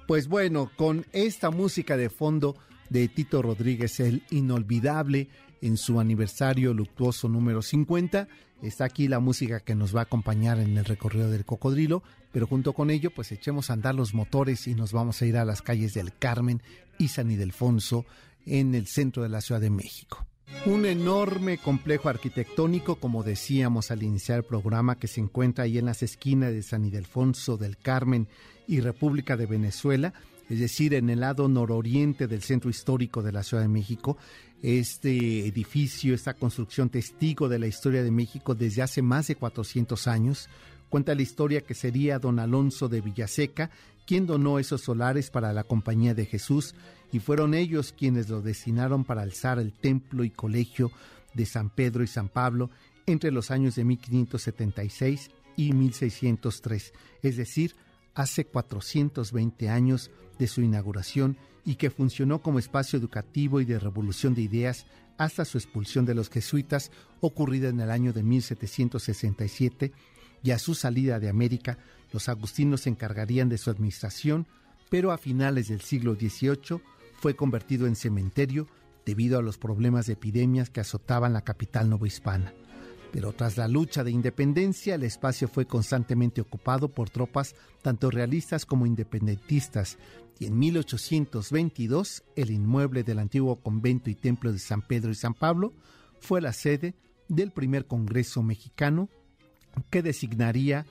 Pues 0.07 0.29
bueno, 0.29 0.71
con 0.77 1.07
esta 1.13 1.51
música 1.51 1.97
de 1.97 2.11
fondo 2.11 2.57
de 2.91 3.09
Tito 3.09 3.41
Rodríguez, 3.41 4.01
el 4.01 4.25
inolvidable 4.31 5.29
en 5.61 5.77
su 5.77 6.01
aniversario 6.01 6.75
luctuoso 6.75 7.29
número 7.29 7.63
50, 7.63 8.29
está 8.63 8.85
aquí 8.85 9.09
la 9.09 9.21
música 9.21 9.61
que 9.61 9.75
nos 9.75 9.95
va 9.95 10.01
a 10.01 10.05
acompañar 10.05 10.59
en 10.59 10.77
el 10.77 10.85
recorrido 10.85 11.31
del 11.31 11.45
cocodrilo, 11.45 12.03
pero 12.33 12.47
junto 12.47 12.73
con 12.73 12.91
ello, 12.91 13.11
pues 13.15 13.31
echemos 13.33 13.71
a 13.71 13.75
andar 13.75 13.95
los 13.95 14.13
motores 14.13 14.67
y 14.67 14.75
nos 14.75 14.93
vamos 14.93 15.23
a 15.23 15.27
ir 15.27 15.37
a 15.37 15.45
las 15.45 15.63
calles 15.63 15.95
del 15.95 16.13
Carmen 16.13 16.63
y 16.99 17.09
San 17.09 17.31
Ildefonso 17.31 18.05
en 18.45 18.75
el 18.75 18.89
centro 18.89 19.23
de 19.23 19.29
la 19.29 19.41
Ciudad 19.41 19.61
de 19.61 19.71
México. 19.71 20.27
Un 20.65 20.87
enorme 20.87 21.59
complejo 21.59 22.09
arquitectónico, 22.09 22.97
como 22.97 23.25
decíamos 23.25 23.91
al 23.91 24.05
iniciar 24.05 24.39
el 24.39 24.45
programa, 24.45 24.97
que 24.97 25.09
se 25.09 25.21
encuentra 25.21 25.65
ahí 25.65 25.79
en 25.79 25.87
las 25.87 26.05
esquinas 26.05 26.53
de 26.53 26.63
San 26.63 26.85
Ildefonso 26.85 27.57
del 27.57 27.77
Carmen 27.77 28.29
y 28.69 28.81
República 28.81 29.37
de 29.37 29.47
Venezuela, 29.47 30.15
es 30.49 30.61
decir, 30.61 30.95
en 30.95 31.11
el 31.11 31.21
lado 31.21 31.49
nororiente 31.49 32.29
del 32.29 32.43
centro 32.43 32.71
histórico 32.71 33.23
de 33.23 33.33
la 33.33 33.43
Ciudad 33.43 33.65
de 33.65 33.69
México. 33.69 34.17
Este 34.63 35.47
edificio, 35.47 36.15
esta 36.15 36.35
construcción 36.35 36.91
testigo 36.91 37.49
de 37.49 37.59
la 37.59 37.67
historia 37.67 38.05
de 38.05 38.13
México 38.13 38.55
desde 38.55 38.83
hace 38.83 39.03
más 39.03 39.27
de 39.27 39.35
400 39.35 40.07
años, 40.07 40.49
cuenta 40.89 41.15
la 41.17 41.23
historia 41.23 41.63
que 41.63 41.75
sería 41.75 42.21
don 42.21 42.39
Alonso 42.39 42.89
de 42.89 43.01
Villaseca 43.01 43.71
quien 44.07 44.27
donó 44.27 44.59
esos 44.59 44.83
solares 44.83 45.31
para 45.31 45.53
la 45.53 45.65
Compañía 45.65 46.15
de 46.15 46.27
Jesús 46.27 46.75
y 47.13 47.21
fueron 47.21 47.55
ellos 47.55 47.95
quienes 47.97 48.29
lo 48.29 48.41
destinaron 48.41 49.05
para 49.05 49.23
alzar 49.23 49.59
el 49.59 49.73
templo 49.73 50.25
y 50.25 50.31
colegio 50.31 50.91
de 51.35 51.47
San 51.47 51.71
Pedro 51.71 52.03
y 52.03 52.07
San 52.07 52.29
Pablo 52.29 52.71
entre 53.07 53.31
los 53.31 53.51
años 53.51 53.75
de 53.75 53.85
1576 53.85 55.31
y 55.57 55.73
1603, 55.73 56.93
es 57.23 57.37
decir, 57.37 57.77
hace 58.15 58.47
420 58.47 59.69
años 59.69 60.11
de 60.39 60.47
su 60.47 60.63
inauguración 60.63 61.37
y 61.65 61.77
que 61.77 61.91
funcionó 61.91 62.41
como 62.41 62.59
espacio 62.59 62.99
educativo 62.99 63.61
y 63.61 63.65
de 63.65 63.79
revolución 63.79 64.35
de 64.35 64.43
ideas 64.43 64.87
hasta 65.19 65.45
su 65.45 65.59
expulsión 65.59 66.05
de 66.05 66.15
los 66.15 66.31
jesuitas 66.31 66.91
ocurrida 67.21 67.69
en 67.69 67.81
el 67.81 67.91
año 67.91 68.13
de 68.13 68.23
1767 68.23 69.93
y 70.43 70.51
a 70.51 70.59
su 70.59 70.75
salida 70.75 71.21
de 71.21 71.29
América, 71.29 71.79
los 72.13 72.29
agustinos 72.29 72.83
se 72.83 72.91
encargarían 72.91 73.49
de 73.49 73.59
su 73.59 73.71
administración, 73.71 74.47
pero 74.91 75.13
a 75.13 75.19
finales 75.19 75.69
del 75.69 75.81
siglo 75.81 76.15
XVIII 76.15 76.81
fue 77.23 77.37
convertido 77.37 77.87
en 77.87 77.95
cementerio 77.95 78.67
debido 79.07 79.39
a 79.39 79.43
los 79.43 79.57
problemas 79.57 80.07
de 80.07 80.15
epidemias 80.15 80.71
que 80.71 80.81
azotaban 80.81 81.33
la 81.33 81.43
capital 81.43 81.89
novohispana. 81.89 82.53
Pero 83.13 83.33
tras 83.33 83.57
la 83.57 83.69
lucha 83.69 84.03
de 84.03 84.11
independencia, 84.11 84.97
el 84.97 85.05
espacio 85.05 85.47
fue 85.47 85.65
constantemente 85.65 86.41
ocupado 86.41 86.89
por 86.89 87.11
tropas 87.11 87.55
tanto 87.81 88.11
realistas 88.11 88.67
como 88.67 88.87
independentistas, 88.87 89.99
y 90.41 90.47
en 90.47 90.59
1822 90.59 92.25
el 92.35 92.51
inmueble 92.51 93.05
del 93.05 93.21
antiguo 93.21 93.55
convento 93.55 94.11
y 94.11 94.17
templo 94.17 94.53
de 94.53 94.59
San 94.59 94.83
Pedro 94.83 95.13
y 95.13 95.15
San 95.15 95.35
Pablo 95.35 95.73
fue 96.19 96.41
la 96.41 96.53
sede 96.53 96.97
del 97.29 97.53
primer 97.53 97.87
Congreso 97.87 98.43
mexicano 98.43 99.09
que 99.91 100.03
designaría 100.03 100.87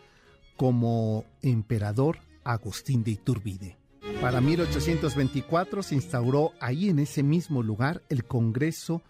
como 0.56 1.26
emperador 1.42 2.20
Agustín 2.46 3.04
de 3.04 3.12
Iturbide. 3.12 3.81
Para 4.20 4.42
1824 4.42 5.84
se 5.84 5.96
instauró 5.96 6.54
ahí 6.60 6.90
en 6.90 7.00
ese 7.00 7.24
mismo 7.24 7.64
lugar 7.64 8.04
el 8.10 8.26
Congreso 8.26 9.02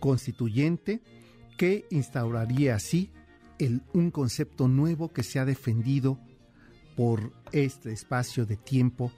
Constituyente 0.00 1.00
que 1.56 1.86
instauraría 1.90 2.74
así 2.74 3.10
un 3.92 4.10
concepto 4.10 4.68
nuevo 4.68 5.12
que 5.12 5.22
se 5.22 5.38
ha 5.38 5.44
defendido 5.44 6.18
por 6.96 7.32
este 7.52 7.92
espacio 7.92 8.46
de 8.46 8.56
tiempo, 8.56 9.12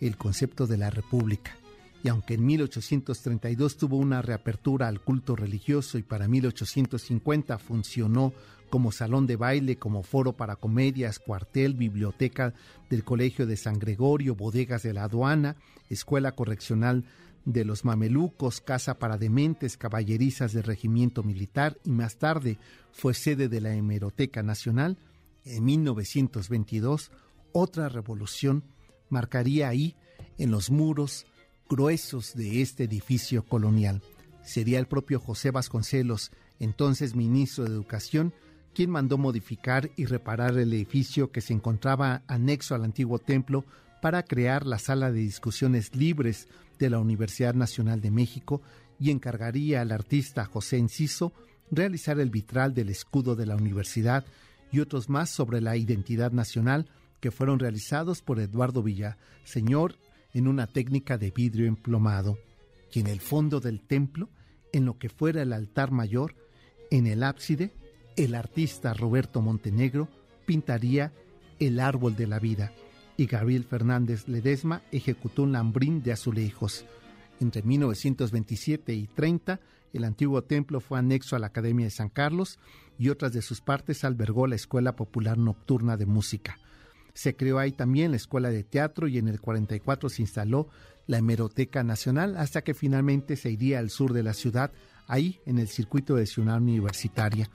el 0.00 0.16
concepto 0.16 0.66
de 0.66 0.76
la 0.76 0.90
República. 0.90 1.56
Y 2.06 2.08
aunque 2.08 2.34
en 2.34 2.46
1832 2.46 3.78
tuvo 3.78 3.96
una 3.96 4.22
reapertura 4.22 4.86
al 4.86 5.00
culto 5.00 5.34
religioso 5.34 5.98
y 5.98 6.04
para 6.04 6.28
1850 6.28 7.58
funcionó 7.58 8.32
como 8.70 8.92
salón 8.92 9.26
de 9.26 9.34
baile, 9.34 9.76
como 9.76 10.04
foro 10.04 10.32
para 10.32 10.54
comedias, 10.54 11.18
cuartel, 11.18 11.74
biblioteca 11.74 12.54
del 12.88 13.02
Colegio 13.02 13.44
de 13.44 13.56
San 13.56 13.80
Gregorio, 13.80 14.36
bodegas 14.36 14.84
de 14.84 14.92
la 14.92 15.02
aduana, 15.02 15.56
escuela 15.90 16.30
correccional 16.30 17.06
de 17.44 17.64
los 17.64 17.84
mamelucos, 17.84 18.60
casa 18.60 19.00
para 19.00 19.18
dementes, 19.18 19.76
caballerizas 19.76 20.52
del 20.52 20.62
regimiento 20.62 21.24
militar 21.24 21.76
y 21.82 21.90
más 21.90 22.18
tarde 22.18 22.56
fue 22.92 23.14
sede 23.14 23.48
de 23.48 23.60
la 23.60 23.74
Hemeroteca 23.74 24.44
Nacional, 24.44 24.96
en 25.44 25.64
1922 25.64 27.10
otra 27.50 27.88
revolución 27.88 28.62
marcaría 29.08 29.68
ahí, 29.68 29.96
en 30.38 30.52
los 30.52 30.70
muros 30.70 31.26
gruesos 31.68 32.34
de 32.34 32.62
este 32.62 32.84
edificio 32.84 33.44
colonial. 33.44 34.02
Sería 34.42 34.78
el 34.78 34.86
propio 34.86 35.18
José 35.20 35.50
Vasconcelos, 35.50 36.30
entonces 36.60 37.14
ministro 37.14 37.64
de 37.64 37.70
Educación, 37.70 38.32
quien 38.74 38.90
mandó 38.90 39.18
modificar 39.18 39.90
y 39.96 40.04
reparar 40.04 40.56
el 40.58 40.72
edificio 40.72 41.32
que 41.32 41.40
se 41.40 41.52
encontraba 41.52 42.22
anexo 42.26 42.74
al 42.74 42.84
antiguo 42.84 43.18
templo 43.18 43.64
para 44.02 44.22
crear 44.22 44.66
la 44.66 44.78
sala 44.78 45.10
de 45.10 45.20
discusiones 45.20 45.96
libres 45.96 46.46
de 46.78 46.90
la 46.90 46.98
Universidad 46.98 47.54
Nacional 47.54 48.00
de 48.00 48.10
México 48.10 48.62
y 49.00 49.10
encargaría 49.10 49.80
al 49.80 49.92
artista 49.92 50.44
José 50.44 50.78
Enciso 50.78 51.32
realizar 51.70 52.20
el 52.20 52.30
vitral 52.30 52.74
del 52.74 52.90
escudo 52.90 53.34
de 53.34 53.46
la 53.46 53.56
universidad 53.56 54.24
y 54.70 54.80
otros 54.80 55.08
más 55.08 55.30
sobre 55.30 55.60
la 55.60 55.76
identidad 55.76 56.32
nacional 56.32 56.86
que 57.20 57.30
fueron 57.30 57.58
realizados 57.58 58.22
por 58.22 58.38
Eduardo 58.40 58.82
Villaseñor 58.82 59.96
en 60.36 60.48
una 60.48 60.66
técnica 60.66 61.16
de 61.16 61.30
vidrio 61.30 61.66
emplomado, 61.66 62.38
y 62.92 63.00
en 63.00 63.06
el 63.06 63.20
fondo 63.20 63.58
del 63.58 63.80
templo, 63.80 64.28
en 64.70 64.84
lo 64.84 64.98
que 64.98 65.08
fuera 65.08 65.40
el 65.40 65.54
altar 65.54 65.92
mayor, 65.92 66.34
en 66.90 67.06
el 67.06 67.22
ábside, 67.22 67.72
el 68.16 68.34
artista 68.34 68.92
Roberto 68.92 69.40
Montenegro 69.40 70.08
pintaría 70.44 71.12
El 71.58 71.80
árbol 71.80 72.16
de 72.16 72.26
la 72.26 72.38
vida 72.38 72.70
y 73.16 73.24
Gabriel 73.24 73.64
Fernández 73.64 74.28
Ledesma 74.28 74.82
ejecutó 74.92 75.44
un 75.44 75.52
lambrín 75.52 76.02
de 76.02 76.12
azulejos. 76.12 76.84
Entre 77.40 77.62
1927 77.62 78.92
y 78.92 79.06
30, 79.06 79.58
el 79.94 80.04
antiguo 80.04 80.42
templo 80.42 80.80
fue 80.80 80.98
anexo 80.98 81.34
a 81.34 81.38
la 81.38 81.46
Academia 81.46 81.86
de 81.86 81.90
San 81.90 82.10
Carlos 82.10 82.58
y 82.98 83.08
otras 83.08 83.32
de 83.32 83.40
sus 83.40 83.62
partes 83.62 84.04
albergó 84.04 84.46
la 84.46 84.56
Escuela 84.56 84.96
Popular 84.96 85.38
Nocturna 85.38 85.96
de 85.96 86.04
Música. 86.04 86.58
Se 87.16 87.34
creó 87.34 87.58
ahí 87.58 87.72
también 87.72 88.10
la 88.10 88.18
Escuela 88.18 88.50
de 88.50 88.62
Teatro 88.62 89.08
y 89.08 89.16
en 89.16 89.28
el 89.28 89.40
44 89.40 90.10
se 90.10 90.20
instaló 90.20 90.68
la 91.06 91.16
Hemeroteca 91.16 91.82
Nacional 91.82 92.36
hasta 92.36 92.62
que 92.62 92.74
finalmente 92.74 93.36
se 93.36 93.50
iría 93.50 93.78
al 93.78 93.88
sur 93.88 94.12
de 94.12 94.22
la 94.22 94.34
ciudad, 94.34 94.70
ahí 95.06 95.40
en 95.46 95.58
el 95.58 95.68
circuito 95.68 96.16
de 96.16 96.26
Ciudad 96.26 96.58
Universitaria. 96.58 97.48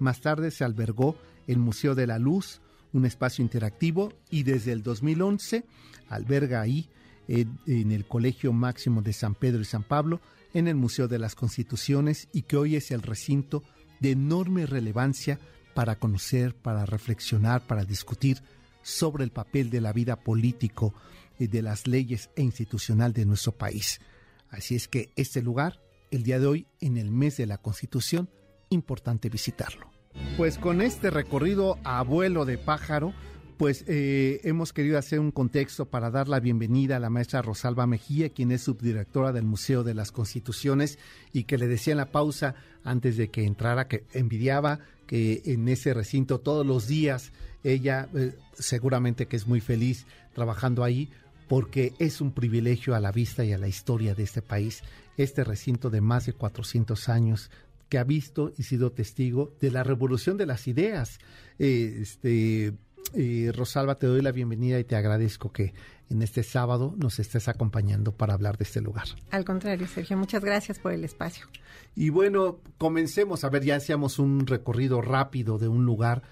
Más 0.00 0.20
tarde 0.20 0.50
se 0.50 0.64
albergó 0.64 1.16
el 1.46 1.56
Museo 1.56 1.94
de 1.94 2.06
la 2.06 2.18
Luz, 2.18 2.60
un 2.92 3.06
espacio 3.06 3.42
interactivo, 3.42 4.12
y 4.28 4.42
desde 4.42 4.72
el 4.72 4.82
2011 4.82 5.64
alberga 6.10 6.60
ahí 6.60 6.90
en, 7.26 7.92
el 7.92 8.06
Colegio 8.06 8.52
Máximo 8.52 9.00
de 9.00 9.14
San 9.14 9.34
Pedro 9.34 9.62
y 9.62 9.64
San 9.64 9.82
Pablo, 9.82 10.20
en 10.52 10.68
el 10.68 10.74
Museo 10.74 11.08
de 11.08 11.18
las 11.18 11.34
Constituciones 11.34 12.28
y 12.34 12.42
que 12.42 12.58
hoy 12.58 12.76
es 12.76 12.90
el 12.90 13.00
recinto 13.00 13.62
de 13.98 14.10
enorme 14.10 14.66
relevancia 14.66 15.40
para 15.74 15.98
conocer, 15.98 16.54
para 16.54 16.84
reflexionar, 16.84 17.66
para 17.66 17.86
discutir 17.86 18.42
sobre 18.86 19.24
el 19.24 19.30
papel 19.30 19.68
de 19.70 19.80
la 19.80 19.92
vida 19.92 20.16
político, 20.16 20.94
y 21.38 21.46
de 21.48 21.62
las 21.62 21.86
leyes 21.86 22.30
e 22.36 22.42
institucional 22.42 23.12
de 23.12 23.26
nuestro 23.26 23.52
país. 23.52 24.00
Así 24.48 24.74
es 24.74 24.88
que 24.88 25.10
este 25.16 25.42
lugar, 25.42 25.80
el 26.10 26.22
día 26.22 26.38
de 26.38 26.46
hoy, 26.46 26.66
en 26.80 26.96
el 26.96 27.10
mes 27.10 27.36
de 27.36 27.46
la 27.46 27.58
Constitución, 27.58 28.30
importante 28.70 29.28
visitarlo. 29.28 29.90
Pues 30.36 30.58
con 30.58 30.80
este 30.80 31.10
recorrido 31.10 31.78
a 31.84 32.02
vuelo 32.02 32.44
de 32.44 32.56
pájaro, 32.58 33.12
pues 33.58 33.84
eh, 33.86 34.40
hemos 34.44 34.72
querido 34.72 34.98
hacer 34.98 35.20
un 35.20 35.30
contexto 35.30 35.86
para 35.86 36.10
dar 36.10 36.28
la 36.28 36.40
bienvenida 36.40 36.96
a 36.96 37.00
la 37.00 37.10
maestra 37.10 37.42
Rosalba 37.42 37.86
Mejía, 37.86 38.30
quien 38.30 38.50
es 38.52 38.62
subdirectora 38.62 39.32
del 39.32 39.44
Museo 39.44 39.82
de 39.82 39.94
las 39.94 40.12
Constituciones 40.12 40.98
y 41.32 41.44
que 41.44 41.58
le 41.58 41.66
decía 41.66 41.92
en 41.92 41.98
la 41.98 42.12
pausa 42.12 42.54
antes 42.84 43.16
de 43.16 43.30
que 43.30 43.44
entrara 43.44 43.88
que 43.88 44.04
envidiaba 44.12 44.80
que 45.06 45.42
en 45.46 45.68
ese 45.68 45.94
recinto 45.94 46.40
todos 46.40 46.66
los 46.66 46.86
días 46.86 47.32
ella 47.64 48.08
eh, 48.14 48.34
seguramente 48.54 49.26
que 49.26 49.36
es 49.36 49.46
muy 49.46 49.60
feliz 49.60 50.06
trabajando 50.34 50.84
ahí 50.84 51.10
porque 51.48 51.94
es 51.98 52.20
un 52.20 52.32
privilegio 52.32 52.94
a 52.94 53.00
la 53.00 53.12
vista 53.12 53.44
y 53.44 53.52
a 53.52 53.58
la 53.58 53.68
historia 53.68 54.14
de 54.14 54.24
este 54.24 54.42
país, 54.42 54.82
este 55.16 55.44
recinto 55.44 55.90
de 55.90 56.00
más 56.00 56.26
de 56.26 56.32
400 56.32 57.08
años 57.08 57.50
que 57.88 57.98
ha 57.98 58.04
visto 58.04 58.52
y 58.58 58.64
sido 58.64 58.90
testigo 58.90 59.54
de 59.60 59.70
la 59.70 59.84
revolución 59.84 60.36
de 60.36 60.46
las 60.46 60.66
ideas. 60.66 61.18
Eh, 61.58 61.98
este, 62.02 62.74
eh, 63.14 63.52
Rosalba, 63.54 63.96
te 63.96 64.06
doy 64.06 64.22
la 64.22 64.32
bienvenida 64.32 64.78
y 64.78 64.84
te 64.84 64.96
agradezco 64.96 65.52
que 65.52 65.74
en 66.08 66.22
este 66.22 66.42
sábado 66.42 66.94
nos 66.96 67.18
estés 67.18 67.48
acompañando 67.48 68.12
para 68.12 68.34
hablar 68.34 68.58
de 68.58 68.64
este 68.64 68.80
lugar. 68.80 69.06
Al 69.30 69.44
contrario, 69.44 69.86
Sergio, 69.88 70.16
muchas 70.16 70.44
gracias 70.44 70.78
por 70.78 70.92
el 70.92 71.04
espacio. 71.04 71.46
Y 71.94 72.10
bueno, 72.10 72.60
comencemos. 72.78 73.44
A 73.44 73.50
ver, 73.50 73.64
ya 73.64 73.76
hacíamos 73.76 74.18
un 74.18 74.46
recorrido 74.46 75.00
rápido 75.00 75.58
de 75.58 75.68
un 75.68 75.84
lugar 75.84 76.22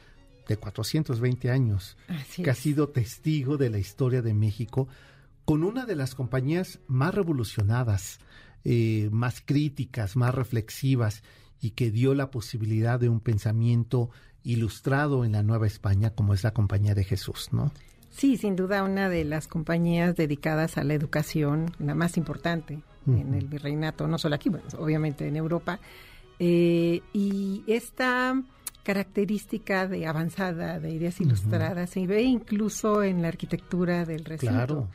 de 0.49 0.57
420 0.57 1.51
años 1.51 1.97
que 2.37 2.51
ha 2.51 2.55
sido 2.55 2.89
testigo 2.91 3.57
de 3.57 3.71
la 3.71 3.79
historia 3.79 4.23
de 4.23 4.35
México 4.35 4.89
con 5.45 5.65
una 5.65 5.87
de 5.87 5.97
las 5.97 6.15
compañías 6.15 6.81
más 6.87 7.15
revolucionadas, 7.15 8.19
eh, 8.65 9.09
más 9.13 9.43
críticas, 9.45 10.17
más 10.17 10.35
reflexivas 10.35 11.23
y 11.61 11.71
que 11.71 11.91
dio 11.91 12.15
la 12.15 12.31
posibilidad 12.31 13.01
de 13.01 13.09
un 13.09 13.21
pensamiento 13.21 14.11
ilustrado 14.45 15.25
en 15.25 15.33
la 15.33 15.43
Nueva 15.43 15.67
España 15.67 16.11
como 16.11 16.35
es 16.35 16.45
la 16.45 16.53
Compañía 16.53 16.95
de 16.95 17.05
Jesús, 17.05 17.49
¿no? 17.53 17.73
Sí, 18.11 18.37
sin 18.37 18.55
duda 18.55 18.85
una 18.85 19.09
de 19.09 19.25
las 19.25 19.49
compañías 19.49 20.15
dedicadas 20.15 20.79
a 20.79 20.85
la 20.85 20.95
educación, 20.95 21.73
la 21.81 21.97
más 21.97 22.17
importante 22.17 22.81
en 23.07 23.35
el 23.35 23.49
virreinato, 23.49 24.07
no 24.07 24.19
solo 24.19 24.37
aquí, 24.37 24.49
bueno, 24.49 24.65
obviamente 24.79 25.27
en 25.27 25.37
Europa. 25.37 25.81
Eh, 26.39 27.03
y 27.13 27.65
esta 27.67 28.41
característica 28.83 29.89
de 29.89 30.07
avanzada, 30.07 30.79
de 30.79 30.93
ideas 30.93 31.21
ilustradas, 31.21 31.91
se 31.91 32.07
ve 32.07 32.23
incluso 32.23 33.03
en 33.03 33.21
la 33.21 33.29
arquitectura 33.29 34.05
del 34.05 34.25
recinto. 34.25 34.55
Claro. 34.55 34.89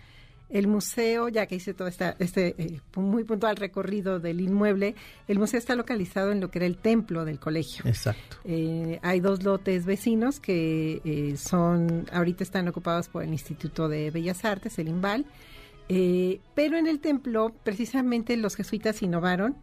El 0.49 0.67
museo, 0.67 1.29
ya 1.29 1.45
que 1.45 1.55
hice 1.55 1.73
todo 1.73 1.87
esta, 1.87 2.15
este 2.19 2.55
eh, 2.57 2.81
muy 2.95 3.23
puntual 3.23 3.55
recorrido 3.55 4.19
del 4.19 4.41
inmueble, 4.41 4.95
el 5.27 5.37
museo 5.37 5.59
está 5.59 5.75
localizado 5.75 6.31
en 6.31 6.41
lo 6.41 6.49
que 6.49 6.59
era 6.59 6.65
el 6.65 6.77
templo 6.77 7.23
del 7.23 7.39
colegio. 7.39 7.85
Exacto. 7.85 8.37
Eh, 8.45 8.99
hay 9.03 9.19
dos 9.19 9.43
lotes 9.43 9.85
vecinos 9.85 10.39
que 10.39 11.01
eh, 11.05 11.37
son, 11.37 12.07
ahorita 12.11 12.43
están 12.43 12.67
ocupados 12.67 13.09
por 13.09 13.23
el 13.23 13.29
Instituto 13.29 13.87
de 13.87 14.09
Bellas 14.09 14.43
Artes, 14.43 14.79
el 14.79 14.87
IMBAL, 14.87 15.25
pero 16.55 16.77
en 16.77 16.85
el 16.85 16.99
templo 16.99 17.51
precisamente 17.63 18.37
los 18.37 18.55
jesuitas 18.55 19.01
innovaron 19.01 19.55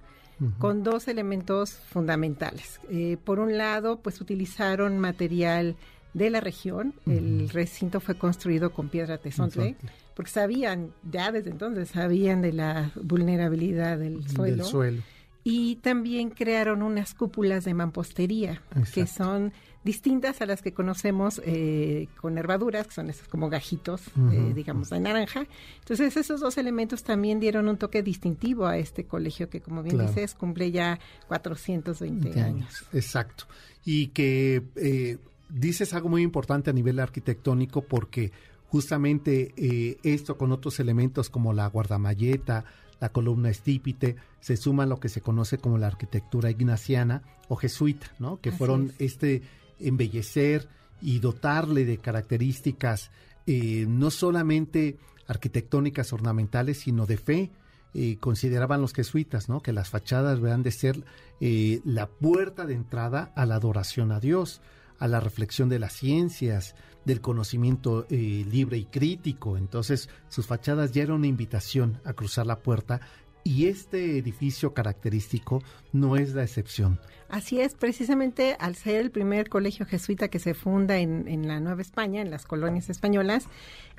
con 0.59 0.83
dos 0.83 1.09
elementos 1.09 1.71
fundamentales. 1.89 2.81
por 3.25 3.39
un 3.39 3.57
lado, 3.57 4.01
pues 4.01 4.21
utilizaron 4.21 4.99
material 4.99 5.77
de 6.17 6.31
la 6.31 6.41
región. 6.41 6.95
El 7.07 7.49
recinto 7.51 8.01
fue 8.01 8.17
construido 8.17 8.73
con 8.73 8.89
piedra 8.89 9.19
tesontle, 9.19 9.77
porque 10.17 10.31
sabían, 10.31 10.95
ya 11.13 11.31
desde 11.31 11.51
entonces, 11.51 11.91
sabían 11.91 12.41
de 12.41 12.55
la 12.55 12.91
vulnerabilidad 12.95 13.99
del 13.99 14.27
suelo. 14.27 14.65
suelo. 14.65 15.03
Y 15.45 15.77
también 15.77 16.31
crearon 16.31 16.83
unas 16.83 17.13
cúpulas 17.13 17.67
de 17.67 17.75
mampostería, 17.75 18.63
que 18.95 19.07
son 19.07 19.53
distintas 19.85 20.41
a 20.41 20.47
las 20.47 20.63
que 20.63 20.73
conocemos 20.73 21.41
eh, 21.45 22.09
con 22.19 22.35
nervaduras, 22.35 22.87
que 22.87 22.95
son 22.95 23.11
esos 23.11 23.29
como 23.29 23.51
gajitos, 23.51 24.01
eh, 24.33 24.53
digamos, 24.55 24.89
de 24.89 25.01
naranja. 25.01 25.47
Entonces, 25.81 26.17
esos 26.17 26.41
dos 26.41 26.57
elementos 26.57 27.05
también 27.05 27.39
dieron 27.39 27.69
un 27.69 27.77
toque 27.77 28.03
distintivo 28.03 28.67
a 28.67 28.79
este 28.79 29.05
colegio 29.05 29.51
que, 29.51 29.61
como 29.61 29.83
bien 29.83 29.99
dices, 29.99 30.35
cumple 30.35 30.73
ya 30.73 30.99
420 31.29 32.41
años. 32.41 32.87
Exacto. 32.95 33.45
Y 33.85 34.09
que 34.09 34.63
eh, 34.77 35.19
dices 35.51 35.93
algo 35.93 36.09
muy 36.09 36.23
importante 36.23 36.71
a 36.71 36.73
nivel 36.73 36.99
arquitectónico 36.99 37.83
porque 37.83 38.33
justamente 38.69 39.55
eh, 39.57 39.99
esto 40.03 40.37
con 40.37 40.53
otros 40.53 40.81
elementos 40.81 41.31
como 41.31 41.53
la 41.53 41.67
guardamalleta, 41.67 42.65
la 43.01 43.11
columna 43.11 43.51
estípite, 43.51 44.17
se 44.41 44.57
suma 44.57 44.85
a 44.85 44.87
lo 44.87 45.01
que 45.01 45.09
se 45.09 45.21
conoce 45.21 45.59
como 45.59 45.79
la 45.79 45.87
arquitectura 45.87 46.51
ignaciana 46.51 47.23
o 47.49 47.57
jesuita, 47.57 48.13
¿no? 48.19 48.41
Que 48.41 48.53
fueron 48.53 48.93
este 48.99 49.43
embellecer 49.79 50.69
y 51.01 51.19
dotarle 51.19 51.85
de 51.85 51.99
características 51.99 53.11
eh, 53.47 53.85
no 53.89 54.11
solamente 54.11 54.99
arquitectónicas 55.27 56.13
ornamentales, 56.13 56.79
sino 56.79 57.07
de 57.07 57.17
fe. 57.19 57.51
Eh, 57.95 58.19
consideraban 58.19 58.83
los 58.83 58.93
jesuitas, 58.93 59.49
¿no? 59.49 59.63
Que 59.63 59.73
las 59.73 59.89
fachadas 59.89 60.41
deben 60.43 60.63
de 60.63 60.71
ser 60.71 61.03
la 61.39 62.09
puerta 62.09 62.67
de 62.67 62.75
entrada 62.75 63.33
a 63.37 63.47
la 63.47 63.57
adoración 63.57 64.11
a 64.13 64.21
Dios 64.21 64.61
a 64.99 65.09
la 65.09 65.21
reflexión 65.21 65.69
de 65.69 65.79
las 65.79 65.93
ciencias, 65.93 66.75
del 67.05 67.21
conocimiento 67.21 68.07
eh, 68.11 68.45
libre 68.51 68.79
y 68.79 68.85
crítico. 68.85 69.57
Entonces, 69.57 70.09
sus 70.29 70.47
fachadas 70.47 70.93
ya 70.93 71.05
eran 71.05 71.17
una 71.17 71.27
invitación 71.29 72.01
a 72.05 72.13
cruzar 72.13 72.47
la 72.47 72.59
puerta 72.59 73.01
y 73.47 73.67
este 73.69 74.19
edificio 74.19 74.75
característico 74.75 75.63
no 75.93 76.17
es 76.17 76.35
la 76.35 76.43
excepción. 76.43 76.99
Así 77.29 77.61
es, 77.61 77.75
precisamente 77.75 78.57
al 78.59 78.75
ser 78.75 78.97
el 78.97 79.13
primer 79.13 79.49
colegio 79.49 79.87
jesuita 79.87 80.27
que 80.27 80.41
se 80.41 80.53
funda 80.53 80.99
en, 80.99 81.47
la 81.47 81.61
Nueva 81.61 81.81
España, 81.81 82.23
en 82.23 82.31
las 82.33 82.45
colonias 82.45 82.91
españolas, 82.91 83.45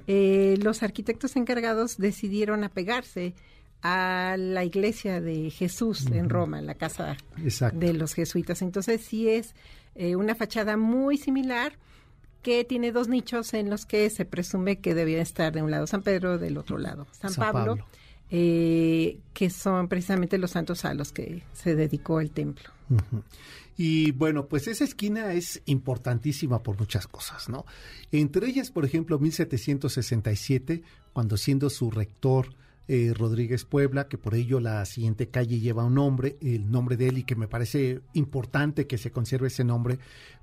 eh, 0.05 0.57
los 0.62 0.83
arquitectos 0.83 1.38
encargados 1.38 1.97
decidieron 1.97 2.65
apegarse 2.65 3.36
a 3.81 4.36
la 4.38 4.65
iglesia 4.65 5.21
de 5.21 5.49
Jesús 5.49 6.07
en 6.07 6.29
Roma, 6.29 6.60
en 6.60 6.65
la 6.65 6.75
casa 6.75 7.15
de 7.71 7.93
los 7.93 8.13
jesuitas. 8.15 8.62
Entonces 8.62 9.01
sí 9.01 9.29
es 9.29 9.55
eh, 9.97 10.15
una 10.15 10.36
fachada 10.36 10.77
muy 10.77 11.17
similar 11.17 11.73
que 12.41 12.63
tiene 12.63 12.91
dos 12.91 13.07
nichos 13.07 13.53
en 13.53 13.69
los 13.69 13.86
que 13.86 14.10
se 14.10 14.23
presume 14.23 14.79
que 14.79 14.93
debía 14.93 15.21
estar 15.21 15.51
de 15.53 15.62
un 15.62 15.71
lado 15.71 15.88
San 15.88 16.03
Pedro, 16.03 16.38
del 16.38 16.57
otro 16.57 16.77
lado 16.77 17.07
San, 17.12 17.33
Pablo, 17.33 17.77
eh, 18.29 19.19
que 19.33 19.49
son 19.49 19.88
precisamente 19.88 20.38
los 20.38 20.51
santos 20.51 20.86
a 20.86 20.93
los 20.93 21.12
que 21.12 21.43
se 21.53 21.75
dedicó 21.75 22.21
el 22.21 22.31
templo. 22.31 22.69
Y 23.75 24.12
bueno, 24.12 24.47
pues 24.47 24.67
esa 24.67 24.83
esquina 24.83 25.33
es 25.33 25.62
importantísima 25.65 26.63
por 26.63 26.79
muchas 26.79 27.07
cosas, 27.07 27.47
¿no? 27.47 27.65
Entre 28.12 28.47
ellas, 28.47 28.71
por 28.71 28.86
ejemplo, 28.86 29.19
1767, 29.19 30.81
cuando 31.13 31.38
siendo 31.38 31.69
su 31.69 31.91
rector 31.91 32.55
eh, 32.89 33.13
Rodríguez 33.13 33.65
Puebla, 33.65 34.08
que 34.08 34.17
por 34.17 34.34
ello 34.34 34.62
la 34.62 34.86
siguiente 34.86 35.28
calle 35.28 35.60
lleva 35.60 35.84
un 35.84 35.95
nombre, 35.95 36.38
el 36.41 36.71
nombre 36.71 36.95
de 36.95 37.10
él, 37.10 37.17
y 37.17 37.23
que 37.23 37.36
me 37.36 37.50
parece 37.50 38.00
importante 38.13 38.88
que 38.88 38.97
se 38.97 39.12
conserve 39.12 39.47
ese 39.47 39.65
nombre, 39.65 40.00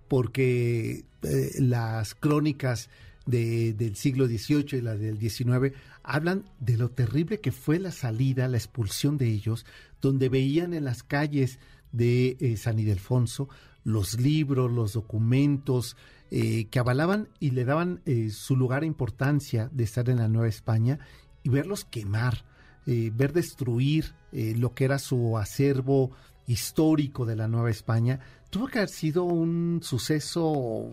porque 0.09 1.07
eh, 1.23 1.51
las 1.59 2.15
crónicas 2.15 2.91
del 3.25 3.97
siglo 3.97 4.27
XVIII 4.27 4.79
y 4.79 4.81
las 4.83 5.01
del 5.01 5.19
XIX 5.19 5.75
hablan 6.03 6.45
de 6.61 6.77
lo 6.77 6.91
terrible 6.91 7.41
que 7.41 7.53
fue 7.53 7.79
la 7.79 7.91
salida, 7.91 8.47
la 8.49 8.59
expulsión 8.59 9.17
de 9.17 9.29
ellos, 9.29 9.65
donde 10.03 10.29
veían 10.29 10.75
en 10.75 10.85
las 10.85 11.03
calles 11.03 11.59
de 11.93 12.37
eh, 12.41 12.59
San 12.59 12.79
Ildefonso 12.79 13.49
los 13.85 14.21
libros, 14.21 14.71
los 14.71 14.93
documentos 14.93 15.97
que 16.31 16.79
avalaban 16.81 17.29
y 17.39 17.51
le 17.51 17.65
daban 17.65 18.01
su 18.31 18.57
lugar 18.57 18.83
e 18.83 18.87
importancia 18.87 19.71
de 19.73 19.85
estar 19.85 20.09
en 20.09 20.17
la 20.17 20.27
Nueva 20.27 20.49
España 20.49 20.99
y 21.45 21.49
verlos 21.49 21.85
quemar, 21.85 22.45
eh, 22.87 23.13
ver 23.15 23.33
destruir 23.33 24.15
eh, 24.33 24.55
lo 24.57 24.75
que 24.75 24.85
era 24.87 24.99
su 24.99 25.39
acervo 25.39 26.11
histórico 26.49 27.25
de 27.25 27.37
la 27.37 27.47
Nueva 27.47 27.71
España, 27.71 28.19
tuvo 28.51 28.67
que 28.67 28.79
haber 28.79 28.89
sido 28.89 29.23
un 29.23 29.81
suceso 29.83 30.91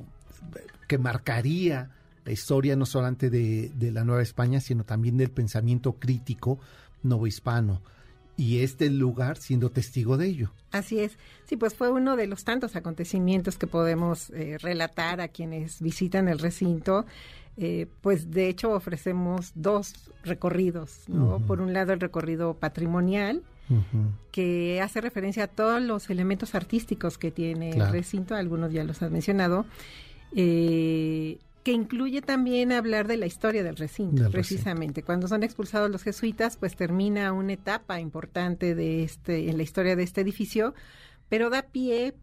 que 0.88 0.98
marcaría 1.00 1.90
la 2.24 2.32
historia 2.32 2.76
no 2.76 2.86
solamente 2.86 3.32
de, 3.32 3.72
de 3.74 3.92
la 3.92 4.04
Nueva 4.04 4.22
España, 4.22 4.60
sino 4.60 4.84
también 4.84 5.18
del 5.18 5.32
pensamiento 5.32 5.94
crítico 5.94 6.60
novohispano 7.02 7.82
y 8.38 8.64
este 8.64 8.90
lugar 8.90 9.38
siendo 9.38 9.70
testigo 9.70 10.18
de 10.18 10.28
ello. 10.28 10.52
Así 10.72 11.00
es. 11.00 11.18
Sí, 11.46 11.58
pues 11.58 11.74
fue 11.74 11.92
uno 11.92 12.16
de 12.16 12.28
los 12.28 12.44
tantos 12.44 12.76
acontecimientos 12.76 13.58
que 13.58 13.68
podemos 13.68 14.30
eh, 14.32 14.58
relatar 14.60 15.22
a 15.22 15.28
quienes 15.28 15.82
visitan 15.82 16.28
el 16.28 16.40
recinto. 16.40 17.06
Eh, 17.58 17.88
pues 18.02 18.32
de 18.32 18.48
hecho 18.48 18.72
ofrecemos 18.72 19.52
dos 19.56 19.94
recorridos, 20.24 21.04
¿no? 21.08 21.40
Por 21.40 21.62
un 21.62 21.74
lado 21.74 21.94
el 21.94 22.00
recorrido 22.00 22.54
patrimonial, 22.54 23.44
que 24.32 24.82
hace 24.82 25.00
referencia 25.00 25.46
a 25.46 25.48
todos 25.48 25.82
los 25.82 26.10
elementos 26.10 26.56
artísticos 26.56 27.18
que 27.18 27.32
tiene 27.32 27.72
el 27.72 27.90
recinto, 27.90 28.36
algunos 28.36 28.72
ya 28.74 28.84
los 28.84 29.02
has 29.02 29.12
mencionado, 29.12 29.66
eh, 30.36 31.38
que 31.64 31.72
incluye 31.72 32.22
también 32.22 32.72
hablar 32.72 33.08
de 33.08 33.18
la 33.18 33.28
historia 33.28 33.64
del 33.64 33.78
recinto, 33.78 34.30
precisamente. 34.32 35.04
Cuando 35.04 35.28
son 35.28 35.44
expulsados 35.44 35.90
los 35.90 36.04
jesuitas, 36.04 36.58
pues 36.58 36.76
termina 36.76 37.32
una 37.32 37.54
etapa 37.54 38.00
importante 38.00 38.76
de 38.76 39.04
este, 39.04 39.50
en 39.50 39.58
la 39.58 39.64
historia 39.64 39.96
de 39.96 40.04
este 40.04 40.22
edificio, 40.22 40.74
pero 41.30 41.50
da 41.50 41.62
pie, 41.62 42.16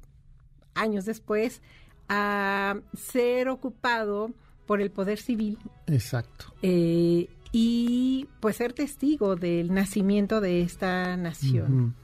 años 0.75 1.05
después, 1.05 1.63
a 2.09 2.77
ser 2.95 3.49
ocupado 3.49 4.33
por 4.69 4.83
el 4.83 4.91
poder 4.91 5.19
civil. 5.19 5.59
Exacto. 5.87 6.55
Eh, 6.63 7.29
y 7.51 8.29
pues 8.39 8.57
ser 8.57 8.75
testigo 8.75 9.35
del 9.35 9.73
nacimiento 9.73 10.43
de 10.43 10.61
esta 10.61 11.17
nación. 11.17 11.95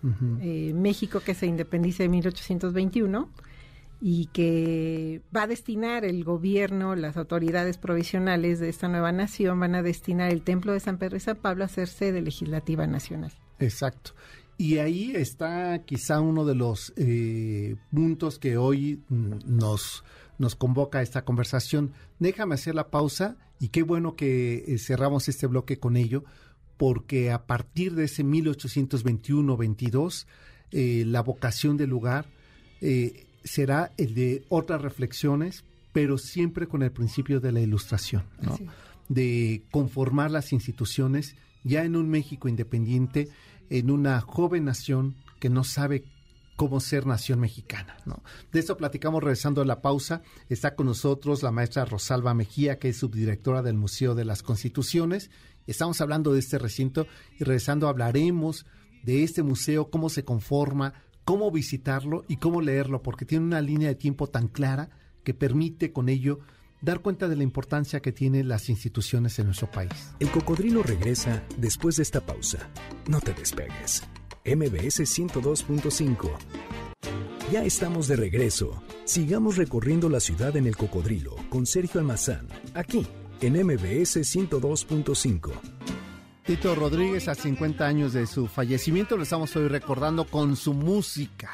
Eh, 0.40 0.72
México 0.74 1.20
que 1.20 1.35
se 1.35 1.46
independiza 1.46 2.05
en 2.05 2.12
1821 2.12 3.29
y 4.00 4.27
que 4.33 5.20
va 5.37 5.42
a 5.42 5.46
destinar 5.46 6.07
el 6.07 6.24
gobierno, 6.24 6.96
las 6.96 7.18
autoridades 7.18 7.77
provisionales 7.77 8.61
de 8.61 8.70
esta 8.70 8.88
nueva 8.88 9.12
nación 9.12 9.61
van 9.61 9.74
a 9.74 9.83
destinar 9.83 10.33
el 10.33 10.40
Templo 10.40 10.72
de 10.72 10.81
San 10.81 10.96
Pedro 10.96 11.18
y 11.18 11.20
San 11.20 11.37
Pablo 11.37 11.64
a 11.64 11.68
ser 11.68 11.88
sede 11.88 12.22
legislativa 12.22 12.87
nacional. 12.87 13.33
Exacto. 13.59 14.12
Y 14.57 14.79
ahí 14.79 15.12
está 15.14 15.83
quizá 15.85 16.20
uno 16.20 16.46
de 16.46 16.55
los 16.55 16.94
eh, 16.96 17.77
puntos 17.92 18.38
que 18.38 18.57
hoy 18.57 19.03
nos, 19.09 20.05
nos 20.38 20.54
convoca 20.54 20.98
a 20.98 21.02
esta 21.02 21.24
conversación. 21.24 21.92
Déjame 22.18 22.54
hacer 22.54 22.74
la 22.74 22.90
pausa 22.90 23.36
y 23.60 23.68
qué 23.68 23.82
bueno 23.82 24.16
que 24.16 24.64
eh, 24.66 24.78
cerramos 24.78 25.28
este 25.28 25.46
bloque 25.46 25.78
con 25.78 25.96
ello, 25.96 26.24
porque 26.76 27.30
a 27.30 27.46
partir 27.46 27.94
de 27.94 28.04
ese 28.04 28.24
1821-22, 28.24 30.26
eh, 30.72 31.04
la 31.06 31.22
vocación 31.22 31.76
del 31.76 31.90
lugar 31.90 32.26
eh, 32.80 33.26
será 33.44 33.92
el 33.96 34.14
de 34.14 34.44
otras 34.48 34.82
reflexiones, 34.82 35.64
pero 35.92 36.18
siempre 36.18 36.66
con 36.66 36.82
el 36.82 36.90
principio 36.90 37.38
de 37.40 37.52
la 37.52 37.60
ilustración, 37.60 38.24
de 39.08 39.62
conformar 39.70 40.32
las 40.32 40.52
instituciones 40.52 41.36
ya 41.62 41.84
en 41.84 41.94
un 41.94 42.08
México 42.08 42.48
independiente, 42.48 43.28
en 43.70 43.90
una 43.90 44.20
joven 44.20 44.64
nación 44.64 45.14
que 45.38 45.48
no 45.48 45.62
sabe 45.62 46.04
cómo 46.56 46.80
ser 46.80 47.06
nación 47.06 47.40
mexicana. 47.40 47.96
¿no? 48.04 48.22
De 48.52 48.60
esto 48.60 48.76
platicamos 48.76 49.22
regresando 49.22 49.60
a 49.60 49.64
la 49.64 49.82
pausa. 49.82 50.22
Está 50.48 50.74
con 50.74 50.86
nosotros 50.86 51.42
la 51.42 51.50
maestra 51.50 51.84
Rosalba 51.84 52.34
Mejía, 52.34 52.78
que 52.78 52.90
es 52.90 52.98
subdirectora 52.98 53.62
del 53.62 53.74
Museo 53.74 54.14
de 54.14 54.24
las 54.24 54.42
Constituciones. 54.42 55.30
Estamos 55.66 56.00
hablando 56.00 56.32
de 56.32 56.40
este 56.40 56.58
recinto 56.58 57.06
y 57.38 57.44
regresando 57.44 57.88
hablaremos 57.88 58.66
de 59.02 59.22
este 59.22 59.42
museo, 59.42 59.90
cómo 59.90 60.08
se 60.08 60.24
conforma, 60.24 60.94
cómo 61.24 61.50
visitarlo 61.50 62.24
y 62.28 62.36
cómo 62.36 62.60
leerlo, 62.60 63.02
porque 63.02 63.24
tiene 63.24 63.44
una 63.44 63.60
línea 63.60 63.88
de 63.88 63.94
tiempo 63.94 64.28
tan 64.28 64.48
clara 64.48 64.90
que 65.22 65.34
permite 65.34 65.92
con 65.92 66.08
ello 66.08 66.40
dar 66.80 67.00
cuenta 67.00 67.28
de 67.28 67.36
la 67.36 67.42
importancia 67.42 68.00
que 68.00 68.12
tienen 68.12 68.48
las 68.48 68.68
instituciones 68.68 69.38
en 69.38 69.46
nuestro 69.46 69.70
país. 69.70 70.14
El 70.20 70.30
cocodrilo 70.30 70.82
regresa 70.82 71.42
después 71.56 71.96
de 71.96 72.02
esta 72.02 72.20
pausa. 72.20 72.70
No 73.08 73.20
te 73.20 73.32
despegues. 73.32 74.02
MBS 74.46 75.00
102.5. 75.00 76.30
Ya 77.50 77.64
estamos 77.64 78.09
de 78.09 78.16
regreso. 78.16 78.83
Sigamos 79.07 79.57
recorriendo 79.57 80.11
la 80.11 80.20
ciudad 80.20 80.54
en 80.59 80.66
el 80.66 80.76
cocodrilo 80.76 81.35
con 81.48 81.64
Sergio 81.64 81.98
Almazán, 81.98 82.46
aquí 82.74 83.07
en 83.40 83.54
MBS 83.54 84.18
102.5. 84.18 85.50
Tito 86.44 86.74
Rodríguez, 86.74 87.26
a 87.28 87.35
50 87.35 87.87
años 87.87 88.12
de 88.12 88.26
su 88.26 88.46
fallecimiento, 88.46 89.16
lo 89.16 89.22
estamos 89.22 89.57
hoy 89.57 89.66
recordando 89.68 90.26
con 90.26 90.57
su 90.57 90.74
música, 90.74 91.50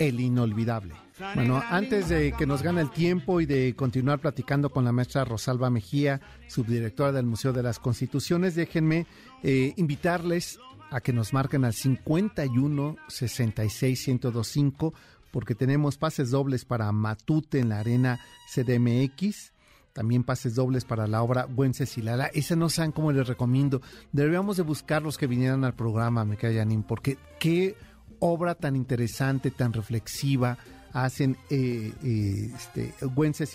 el 0.00 0.18
inolvidable. 0.18 0.94
Bueno, 1.36 1.62
antes 1.70 2.08
de 2.08 2.32
que 2.32 2.46
nos 2.46 2.62
gane 2.62 2.80
el 2.80 2.90
tiempo 2.90 3.40
y 3.40 3.46
de 3.46 3.76
continuar 3.76 4.18
platicando 4.18 4.70
con 4.70 4.84
la 4.84 4.90
maestra 4.90 5.24
Rosalba 5.24 5.70
Mejía, 5.70 6.20
subdirectora 6.48 7.12
del 7.12 7.26
Museo 7.26 7.52
de 7.52 7.62
las 7.62 7.78
Constituciones, 7.78 8.56
déjenme 8.56 9.06
eh, 9.44 9.74
invitarles 9.76 10.58
a 10.92 11.00
que 11.00 11.12
nos 11.12 11.32
marquen 11.32 11.64
al 11.64 11.72
51 11.72 12.96
66 13.08 14.08
1025 14.08 14.94
porque 15.30 15.54
tenemos 15.54 15.96
pases 15.96 16.30
dobles 16.30 16.64
para 16.64 16.92
Matute 16.92 17.58
en 17.58 17.70
la 17.70 17.80
Arena 17.80 18.20
CDMX 18.54 19.52
también 19.92 20.24
pases 20.24 20.54
dobles 20.54 20.84
para 20.84 21.06
la 21.06 21.22
obra 21.22 21.44
Buences 21.44 21.98
y 21.98 22.02
Lala. 22.02 22.26
Esa 22.32 22.56
no 22.56 22.68
saben 22.68 22.92
cómo 22.92 23.12
les 23.12 23.28
recomiendo. 23.28 23.82
Deberíamos 24.12 24.56
de 24.56 24.62
buscar 24.62 25.02
los 25.02 25.18
que 25.18 25.26
vinieran 25.26 25.64
al 25.64 25.74
programa, 25.74 26.24
me 26.24 26.36
Janine, 26.36 26.84
porque 26.86 27.18
qué 27.38 27.76
obra 28.18 28.54
tan 28.54 28.76
interesante, 28.76 29.50
tan 29.50 29.72
reflexiva 29.72 30.58
hacen 30.92 31.36
eh, 31.50 31.92
eh, 32.02 32.50
este, 32.54 32.94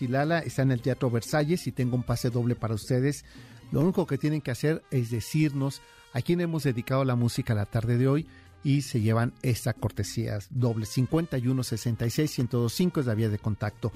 y 0.02 0.08
Lala. 0.08 0.40
Está 0.40 0.62
en 0.62 0.72
el 0.72 0.82
Teatro 0.82 1.10
Versalles 1.10 1.66
y 1.68 1.72
tengo 1.72 1.96
un 1.96 2.04
pase 2.04 2.30
doble 2.30 2.56
para 2.56 2.76
ustedes. 2.76 3.26
Lo 3.72 3.82
único 3.82 4.06
que 4.06 4.18
tienen 4.18 4.42
que 4.42 4.52
hacer 4.52 4.84
es 4.92 5.10
decirnos 5.10 5.82
a 6.18 6.22
quién 6.24 6.42
hemos 6.42 6.64
dedicado 6.64 7.06
la 7.06 7.16
música 7.16 7.54
la 7.54 7.68
tarde 7.68 7.96
de 7.96 8.08
hoy 8.08 8.26
y 8.64 8.82
se 8.82 9.02
llevan 9.02 9.34
esta 9.44 9.74
cortesía 9.74 10.40
doble 10.50 10.88
51 10.88 11.64
66 11.64 12.40
1025 12.40 13.02
es 13.02 13.06
la 13.06 13.14
vía 13.14 13.30
de 13.30 13.38
contacto. 13.38 13.92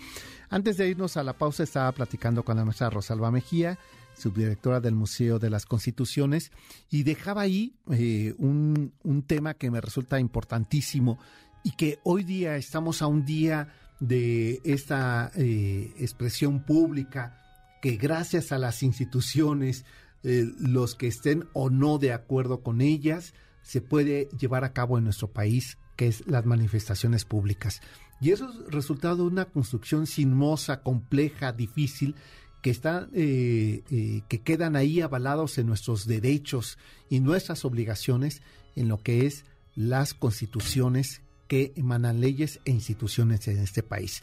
Antes 0.47 0.77
de 0.77 0.87
irnos 0.87 1.17
a 1.17 1.23
la 1.23 1.33
pausa 1.33 1.63
estaba 1.63 1.91
platicando 1.93 2.45
con 2.45 2.57
la 2.57 2.63
maestra 2.63 2.91
Rosalba 2.91 3.31
Mejía, 3.31 3.79
subdirectora 4.15 4.79
del 4.79 4.93
Museo 4.93 5.39
de 5.39 5.49
las 5.49 5.65
Constituciones, 5.65 6.51
y 6.91 7.01
dejaba 7.01 7.41
ahí 7.41 7.73
eh, 7.89 8.35
un, 8.37 8.93
tema 9.25 9.55
que 9.55 9.71
me 9.71 9.81
resulta 9.81 10.19
importantísimo 10.19 11.17
y 11.63 11.71
que 11.71 11.97
hoy 12.03 12.23
día 12.23 12.55
estamos 12.55 13.01
a 13.01 13.07
un 13.07 13.25
día 13.25 13.73
de 13.99 14.61
esta 14.63 15.31
eh, 15.35 15.91
expresión 15.97 16.65
pública 16.65 17.39
que 17.81 17.95
gracias 17.95 18.51
a 18.51 18.59
las 18.59 18.83
instituciones, 18.83 19.85
eh, 20.23 20.45
los 20.59 20.95
que 20.95 21.07
estén 21.07 21.47
o 21.53 21.69
no 21.69 21.97
de 21.97 22.13
acuerdo 22.13 22.61
con 22.61 22.81
ellas, 22.81 23.33
se 23.61 23.81
puede 23.81 24.29
llevar 24.37 24.63
a 24.63 24.73
cabo 24.73 24.97
en 24.97 25.03
nuestro 25.03 25.31
país, 25.31 25.77
que 25.95 26.07
es 26.07 26.25
las 26.27 26.45
manifestaciones 26.45 27.25
públicas. 27.25 27.81
Y 28.19 28.31
eso 28.31 28.49
es 28.49 28.71
resultado 28.71 29.17
de 29.17 29.23
una 29.23 29.45
construcción 29.45 30.07
sinuosa, 30.07 30.83
compleja, 30.83 31.53
difícil, 31.53 32.15
que 32.61 32.69
están, 32.69 33.09
eh, 33.13 33.83
eh, 33.89 34.21
que 34.27 34.41
quedan 34.41 34.75
ahí 34.75 35.01
avalados 35.01 35.57
en 35.57 35.65
nuestros 35.65 36.05
derechos 36.05 36.77
y 37.09 37.19
nuestras 37.19 37.65
obligaciones 37.65 38.41
en 38.75 38.87
lo 38.87 39.01
que 39.01 39.25
es 39.25 39.45
las 39.75 40.13
constituciones 40.13 41.21
que 41.47 41.73
emanan 41.75 42.21
leyes 42.21 42.59
e 42.65 42.71
instituciones 42.71 43.47
en 43.47 43.57
este 43.57 43.83
país. 43.83 44.21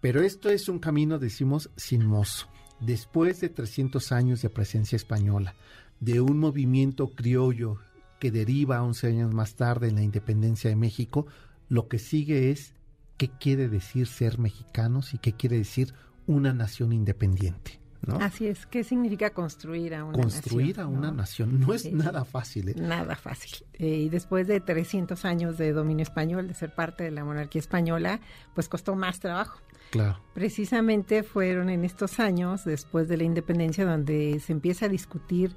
Pero 0.00 0.22
esto 0.22 0.48
es 0.48 0.68
un 0.68 0.78
camino, 0.78 1.18
decimos, 1.18 1.70
sinuoso. 1.76 2.48
Después 2.80 3.40
de 3.40 3.50
300 3.50 4.12
años 4.12 4.42
de 4.42 4.50
presencia 4.50 4.96
española, 4.96 5.54
de 6.00 6.20
un 6.20 6.38
movimiento 6.38 7.08
criollo 7.14 7.78
que 8.18 8.30
deriva 8.30 8.82
11 8.82 9.06
años 9.08 9.34
más 9.34 9.54
tarde 9.54 9.88
en 9.88 9.96
la 9.96 10.02
independencia 10.02 10.70
de 10.70 10.76
México, 10.76 11.26
lo 11.68 11.88
que 11.88 11.98
sigue 11.98 12.50
es 12.50 12.74
qué 13.16 13.28
quiere 13.28 13.68
decir 13.68 14.06
ser 14.06 14.38
mexicanos 14.38 15.14
y 15.14 15.18
qué 15.18 15.32
quiere 15.32 15.58
decir 15.58 15.94
una 16.26 16.54
nación 16.54 16.92
independiente. 16.92 17.79
¿No? 18.06 18.16
Así 18.16 18.46
es, 18.46 18.66
¿qué 18.66 18.84
significa 18.84 19.30
construir 19.30 19.94
a 19.94 20.04
una 20.04 20.18
construir 20.18 20.78
nación? 20.78 20.94
a 20.94 20.98
una 20.98 21.10
nación 21.12 21.60
no 21.60 21.74
es 21.74 21.92
nada 21.92 22.24
fácil. 22.24 22.70
¿eh? 22.70 22.74
Nada 22.76 23.16
fácil. 23.16 23.66
Eh, 23.74 23.86
y 23.86 24.08
después 24.08 24.46
de 24.46 24.60
300 24.60 25.24
años 25.24 25.58
de 25.58 25.72
dominio 25.72 26.02
español, 26.02 26.48
de 26.48 26.54
ser 26.54 26.74
parte 26.74 27.04
de 27.04 27.10
la 27.10 27.24
monarquía 27.24 27.60
española, 27.60 28.20
pues 28.54 28.68
costó 28.68 28.94
más 28.94 29.20
trabajo. 29.20 29.60
Claro. 29.90 30.20
Precisamente 30.34 31.22
fueron 31.22 31.68
en 31.68 31.84
estos 31.84 32.20
años, 32.20 32.64
después 32.64 33.08
de 33.08 33.16
la 33.16 33.24
independencia, 33.24 33.84
donde 33.84 34.40
se 34.40 34.52
empieza 34.52 34.86
a 34.86 34.88
discutir 34.88 35.54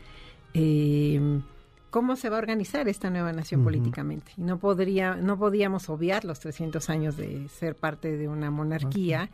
eh, 0.54 1.42
cómo 1.94 2.16
se 2.16 2.28
va 2.28 2.38
a 2.38 2.40
organizar 2.40 2.88
esta 2.88 3.12
nueva 3.12 3.32
nación 3.32 3.64
políticamente. 3.64 4.32
Y 4.36 4.42
no, 4.42 4.58
podría, 4.58 5.16
no 5.16 5.38
podíamos 5.38 5.90
obviar 5.90 6.26
los 6.26 6.40
300 6.40 6.90
años 6.90 7.16
de 7.16 7.48
ser 7.50 7.76
parte 7.76 8.18
de 8.18 8.28
una 8.28 8.50
monarquía. 8.50 9.30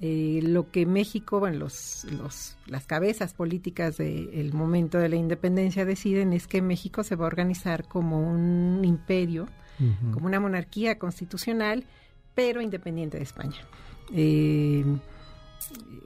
Eh, 0.00 0.40
lo 0.44 0.70
que 0.70 0.86
México, 0.86 1.40
bueno, 1.40 1.58
los, 1.58 2.06
los, 2.12 2.56
las 2.66 2.86
cabezas 2.86 3.34
políticas 3.34 3.96
del 3.96 4.52
momento 4.52 4.98
de 4.98 5.08
la 5.08 5.16
independencia 5.16 5.84
deciden 5.84 6.32
es 6.32 6.46
que 6.46 6.62
México 6.62 7.02
se 7.02 7.16
va 7.16 7.24
a 7.24 7.26
organizar 7.26 7.88
como 7.88 8.20
un 8.20 8.84
imperio, 8.84 9.48
como 10.12 10.26
una 10.26 10.40
monarquía 10.40 10.98
constitucional, 10.98 11.84
pero 12.34 12.60
independiente 12.60 13.16
de 13.16 13.24
España. 13.24 13.58
Eh, 14.12 14.84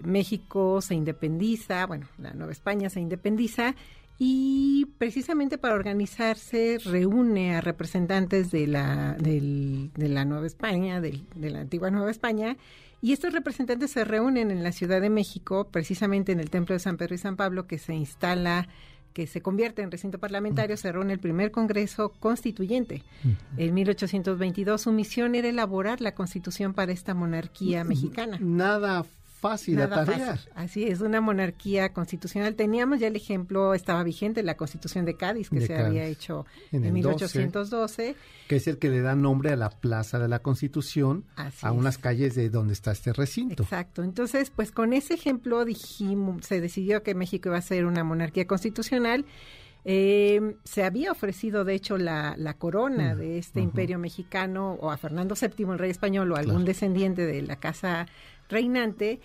México 0.02 0.80
se 0.80 0.94
independiza, 0.94 1.86
bueno, 1.86 2.06
la 2.18 2.32
Nueva 2.32 2.52
España 2.52 2.88
se 2.88 3.00
independiza 3.00 3.74
y 4.18 4.86
precisamente 4.98 5.58
para 5.58 5.74
organizarse 5.74 6.78
reúne 6.84 7.56
a 7.56 7.60
representantes 7.60 8.50
de 8.50 8.66
la, 8.66 9.14
de 9.14 9.90
la 9.96 10.24
Nueva 10.24 10.46
España, 10.46 11.00
de 11.00 11.20
la 11.34 11.60
antigua 11.60 11.90
Nueva 11.90 12.10
España, 12.10 12.56
y 13.02 13.12
estos 13.12 13.32
representantes 13.32 13.90
se 13.90 14.04
reúnen 14.04 14.52
en 14.52 14.62
la 14.62 14.70
Ciudad 14.70 15.00
de 15.00 15.10
México, 15.10 15.68
precisamente 15.70 16.30
en 16.30 16.40
el 16.40 16.50
Templo 16.50 16.74
de 16.74 16.78
San 16.78 16.96
Pedro 16.96 17.16
y 17.16 17.18
San 17.18 17.36
Pablo, 17.36 17.66
que 17.66 17.78
se 17.78 17.94
instala 17.94 18.68
que 19.12 19.26
se 19.26 19.42
convierte 19.42 19.82
en 19.82 19.90
recinto 19.90 20.18
parlamentario, 20.18 20.76
se 20.76 20.90
reúne 20.90 21.12
el 21.12 21.18
primer 21.18 21.50
Congreso 21.50 22.12
Constituyente. 22.18 23.02
En 23.58 23.74
1822 23.74 24.80
su 24.80 24.92
misión 24.92 25.34
era 25.34 25.48
elaborar 25.48 26.00
la 26.00 26.14
constitución 26.14 26.72
para 26.72 26.92
esta 26.92 27.12
monarquía 27.12 27.84
mexicana. 27.84 28.38
Nada 28.40 29.04
fácil 29.42 29.76
de 29.76 29.88
tarea. 29.88 30.38
Así 30.54 30.84
es, 30.84 31.00
una 31.00 31.20
monarquía 31.20 31.92
constitucional. 31.92 32.54
Teníamos 32.54 33.00
ya 33.00 33.08
el 33.08 33.16
ejemplo, 33.16 33.74
estaba 33.74 34.04
vigente 34.04 34.42
la 34.44 34.56
Constitución 34.56 35.04
de 35.04 35.16
Cádiz, 35.16 35.50
que 35.50 35.66
se 35.66 35.76
había 35.76 36.04
hecho 36.04 36.46
en, 36.70 36.90
1812. 36.92 38.14
que 38.48 38.56
es 38.56 38.68
el 38.68 38.78
que 38.78 38.88
le 38.88 39.00
da 39.00 39.16
nombre 39.16 39.50
a 39.50 39.56
la 39.56 39.68
Plaza 39.68 40.20
de 40.20 40.28
la 40.28 40.38
Constitución, 40.38 41.24
a 41.60 41.72
unas 41.72 41.98
calles 41.98 42.36
de 42.36 42.48
donde 42.50 42.72
está 42.72 42.92
este 42.92 43.12
recinto. 43.12 43.64
Exacto. 43.64 44.04
Entonces, 44.04 44.50
pues 44.50 44.70
con 44.70 44.92
ese 44.92 45.14
ejemplo 45.14 45.64
dijimos, 45.64 46.46
se 46.46 46.60
decidió 46.60 47.02
que 47.02 47.16
México 47.16 47.48
iba 47.48 47.58
a 47.58 47.62
ser 47.62 47.84
una 47.84 48.04
monarquía 48.04 48.46
constitucional. 48.46 49.26
Eh, 49.84 50.54
se 50.62 50.84
había 50.84 51.10
ofrecido, 51.10 51.64
de 51.64 51.74
hecho, 51.74 51.98
la, 51.98 52.36
corona 52.58 53.16
de 53.16 53.38
este 53.38 53.60
imperio 53.60 53.98
mexicano 53.98 54.74
o 54.74 54.92
a 54.92 54.96
Fernando 54.96 55.34
VII, 55.34 55.72
el 55.72 55.78
rey 55.80 55.90
español, 55.90 56.30
o 56.30 56.36
algún 56.36 56.64
descendiente 56.64 57.26
de 57.26 57.42
la 57.42 57.56
casa 57.56 58.06
reinante, 58.48 59.20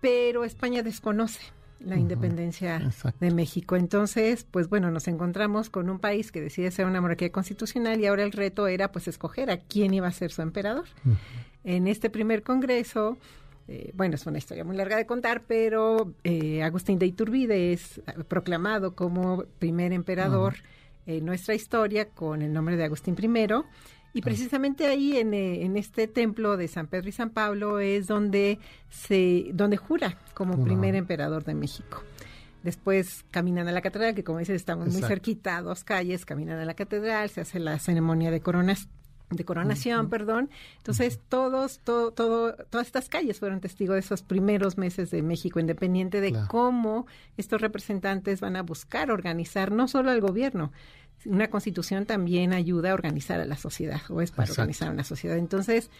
pero 0.00 0.44
España 0.44 0.82
desconoce 0.82 1.40
la 1.80 1.96
independencia 1.96 2.80
de 3.20 3.30
México. 3.30 3.76
Entonces, 3.76 4.46
pues 4.50 4.68
bueno, 4.68 4.90
nos 4.90 5.08
encontramos 5.08 5.70
con 5.70 5.90
un 5.90 5.98
país 5.98 6.32
que 6.32 6.40
decide 6.40 6.70
ser 6.70 6.86
una 6.86 7.00
monarquía 7.00 7.30
constitucional 7.30 8.00
y 8.00 8.06
ahora 8.06 8.22
el 8.22 8.32
reto 8.32 8.66
era 8.66 8.92
pues 8.92 9.08
escoger 9.08 9.50
a 9.50 9.58
quién 9.58 9.94
iba 9.94 10.08
a 10.08 10.12
ser 10.12 10.32
su 10.32 10.42
emperador. 10.42 10.86
En 11.64 11.86
este 11.86 12.10
primer 12.10 12.42
congreso, 12.42 13.18
eh, 13.68 13.90
bueno, 13.94 14.14
es 14.14 14.26
una 14.26 14.38
historia 14.38 14.64
muy 14.64 14.76
larga 14.76 14.96
de 14.96 15.06
contar, 15.06 15.42
pero 15.46 16.12
eh, 16.24 16.62
Agustín 16.62 16.98
de 16.98 17.06
Iturbide 17.06 17.72
es 17.72 18.00
proclamado 18.28 18.94
como 18.94 19.44
primer 19.58 19.92
emperador 19.92 20.56
en 21.06 21.24
nuestra 21.24 21.54
historia 21.54 22.08
con 22.08 22.42
el 22.42 22.52
nombre 22.52 22.76
de 22.76 22.84
Agustín 22.84 23.16
I 23.20 23.48
y 24.16 24.22
precisamente 24.22 24.86
ahí 24.86 25.18
en, 25.18 25.34
eh, 25.34 25.64
en, 25.64 25.76
este 25.76 26.08
templo 26.08 26.56
de 26.56 26.68
San 26.68 26.86
Pedro 26.86 27.10
y 27.10 27.12
San 27.12 27.28
Pablo 27.28 27.80
es 27.80 28.06
donde 28.06 28.58
se 28.88 29.50
donde 29.52 29.76
jura 29.76 30.16
como 30.32 30.64
primer 30.64 30.94
emperador 30.94 31.44
de 31.44 31.54
México. 31.54 32.02
Después 32.62 33.26
caminan 33.30 33.68
a 33.68 33.72
la 33.72 33.82
catedral, 33.82 34.14
que 34.14 34.24
como 34.24 34.38
dices 34.38 34.56
estamos 34.56 34.88
muy 34.88 35.02
cerquita, 35.02 35.60
dos 35.60 35.84
calles, 35.84 36.24
caminan 36.24 36.58
a 36.58 36.64
la 36.64 36.72
catedral, 36.72 37.28
se 37.28 37.42
hace 37.42 37.60
la 37.60 37.78
ceremonia 37.78 38.30
de 38.30 38.40
coronas 38.40 38.88
de 39.28 39.44
coronación, 39.44 40.08
perdón. 40.08 40.50
Entonces, 40.78 41.20
todos, 41.28 41.80
todo, 41.80 42.12
todo, 42.12 42.54
todas 42.70 42.86
estas 42.86 43.08
calles 43.08 43.40
fueron 43.40 43.60
testigos 43.60 43.94
de 43.94 44.00
esos 44.00 44.22
primeros 44.22 44.78
meses 44.78 45.10
de 45.10 45.20
México 45.22 45.58
independiente, 45.60 46.20
de 46.20 46.32
cómo 46.48 47.06
estos 47.36 47.60
representantes 47.60 48.40
van 48.40 48.56
a 48.56 48.62
buscar 48.62 49.10
organizar 49.10 49.72
no 49.72 49.88
solo 49.88 50.10
al 50.10 50.20
gobierno, 50.20 50.72
una 51.28 51.48
constitución 51.48 52.06
también 52.06 52.52
ayuda 52.52 52.90
a 52.90 52.94
organizar 52.94 53.40
a 53.40 53.44
la 53.44 53.56
sociedad 53.56 54.00
o 54.08 54.20
es 54.20 54.30
para 54.30 54.50
organizar 54.50 54.88
a 54.88 54.92
una 54.92 55.04
sociedad. 55.04 55.36
Entonces, 55.36 55.90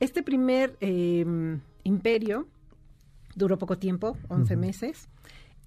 este 0.00 0.22
primer 0.22 0.76
em, 0.80 1.60
imperio 1.84 2.46
duró 3.34 3.58
poco 3.58 3.78
tiempo, 3.78 4.16
11 4.28 4.56
meses, 4.56 5.08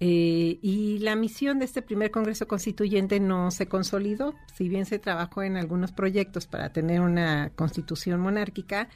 eh, 0.00 0.58
y 0.62 0.98
la 0.98 1.14
misión 1.14 1.58
de 1.58 1.64
este 1.64 1.80
primer 1.80 2.10
Congreso 2.10 2.48
Constituyente 2.48 3.20
no 3.20 3.50
se 3.50 3.66
consolidó, 3.66 4.34
si 4.54 4.68
bien 4.68 4.84
se 4.84 4.98
trabajó 4.98 5.42
en 5.42 5.56
algunos 5.56 5.92
proyectos 5.92 6.46
para 6.46 6.72
tener 6.72 7.00
una 7.00 7.50
constitución 7.54 8.20
monárquica, 8.20 8.88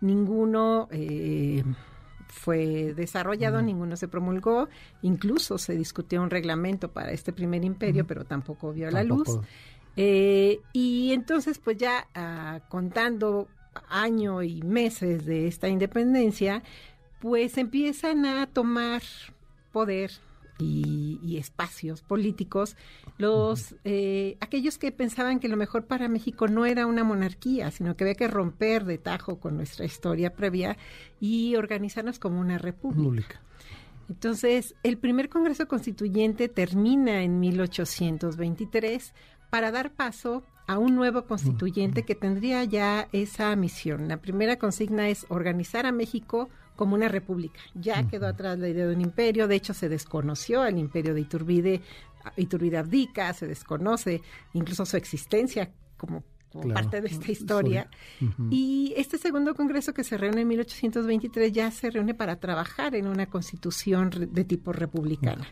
ninguno... 0.00 0.88
Eh, 0.92 1.64
fue 2.32 2.94
desarrollado, 2.94 3.60
ninguno 3.60 3.94
se 3.96 4.08
promulgó, 4.08 4.68
incluso 5.02 5.58
se 5.58 5.76
discutió 5.76 6.22
un 6.22 6.30
reglamento 6.30 6.90
para 6.90 7.12
este 7.12 7.32
primer 7.32 7.62
imperio, 7.62 8.06
pero 8.06 8.24
tampoco 8.24 8.72
vio 8.72 8.90
la 8.90 9.04
luz. 9.04 9.38
Eh, 9.96 10.60
y 10.72 11.12
entonces, 11.12 11.58
pues 11.58 11.76
ya 11.76 12.08
ah, 12.14 12.60
contando 12.70 13.48
año 13.88 14.42
y 14.42 14.62
meses 14.62 15.26
de 15.26 15.46
esta 15.46 15.68
independencia, 15.68 16.62
pues 17.20 17.58
empiezan 17.58 18.24
a 18.24 18.46
tomar 18.46 19.02
poder 19.70 20.10
y, 20.62 21.36
espacios 21.38 22.02
políticos, 22.02 22.76
los 23.18 23.74
eh, 23.84 24.36
aquellos 24.40 24.78
que 24.78 24.92
pensaban 24.92 25.40
que 25.40 25.48
lo 25.48 25.56
mejor 25.56 25.86
para 25.86 26.08
México 26.08 26.46
no 26.46 26.66
era 26.66 26.86
una 26.86 27.04
monarquía, 27.04 27.70
sino 27.70 27.96
que 27.96 28.04
había 28.04 28.14
que 28.14 28.28
romper 28.28 28.84
de 28.84 28.98
tajo 28.98 29.40
con 29.40 29.56
nuestra 29.56 29.84
historia 29.84 30.34
previa 30.34 30.76
y 31.20 31.56
organizarnos 31.56 32.18
como 32.18 32.38
una 32.38 32.58
república. 32.58 33.40
Entonces, 34.08 34.74
el 34.82 34.98
primer 34.98 35.28
Congreso 35.28 35.66
Constituyente 35.66 36.48
termina 36.48 37.22
en 37.22 37.40
1823 37.40 39.14
para 39.50 39.70
dar 39.70 39.92
paso 39.92 40.42
a 40.66 40.78
un 40.78 40.94
nuevo 40.94 41.26
constituyente 41.26 42.04
que 42.04 42.14
tendría 42.14 42.64
ya 42.64 43.08
esa 43.12 43.54
misión. 43.56 44.08
La 44.08 44.18
primera 44.18 44.56
consigna 44.56 45.08
es 45.08 45.26
organizar 45.28 45.86
a 45.86 45.92
México 45.92 46.48
como 46.76 46.94
una 46.94 47.08
república. 47.08 47.60
Ya 47.74 48.06
quedó 48.08 48.26
atrás 48.26 48.58
la 48.58 48.68
idea 48.68 48.86
de 48.86 48.94
un 48.94 49.00
imperio, 49.00 49.48
de 49.48 49.56
hecho 49.56 49.74
se 49.74 49.88
desconoció 49.88 50.62
al 50.62 50.78
imperio 50.78 51.14
de 51.14 51.20
Iturbide, 51.20 51.80
Iturbide 52.36 52.78
abdica, 52.78 53.32
se 53.32 53.46
desconoce 53.46 54.22
incluso 54.52 54.86
su 54.86 54.96
existencia 54.96 55.70
como, 55.96 56.24
parte 56.74 57.00
de 57.00 57.08
esta 57.08 57.32
historia. 57.32 57.88
Y 58.50 58.92
este 58.96 59.16
segundo 59.16 59.54
congreso 59.54 59.94
que 59.94 60.04
se 60.04 60.18
reúne 60.18 60.42
en 60.42 60.48
1823 60.48 61.50
ya 61.52 61.70
se 61.70 61.90
reúne 61.90 62.14
para 62.14 62.36
trabajar 62.36 62.94
en 62.94 63.06
una 63.06 63.26
constitución 63.26 64.10
de 64.30 64.44
tipo 64.44 64.72
republicana. 64.72 65.46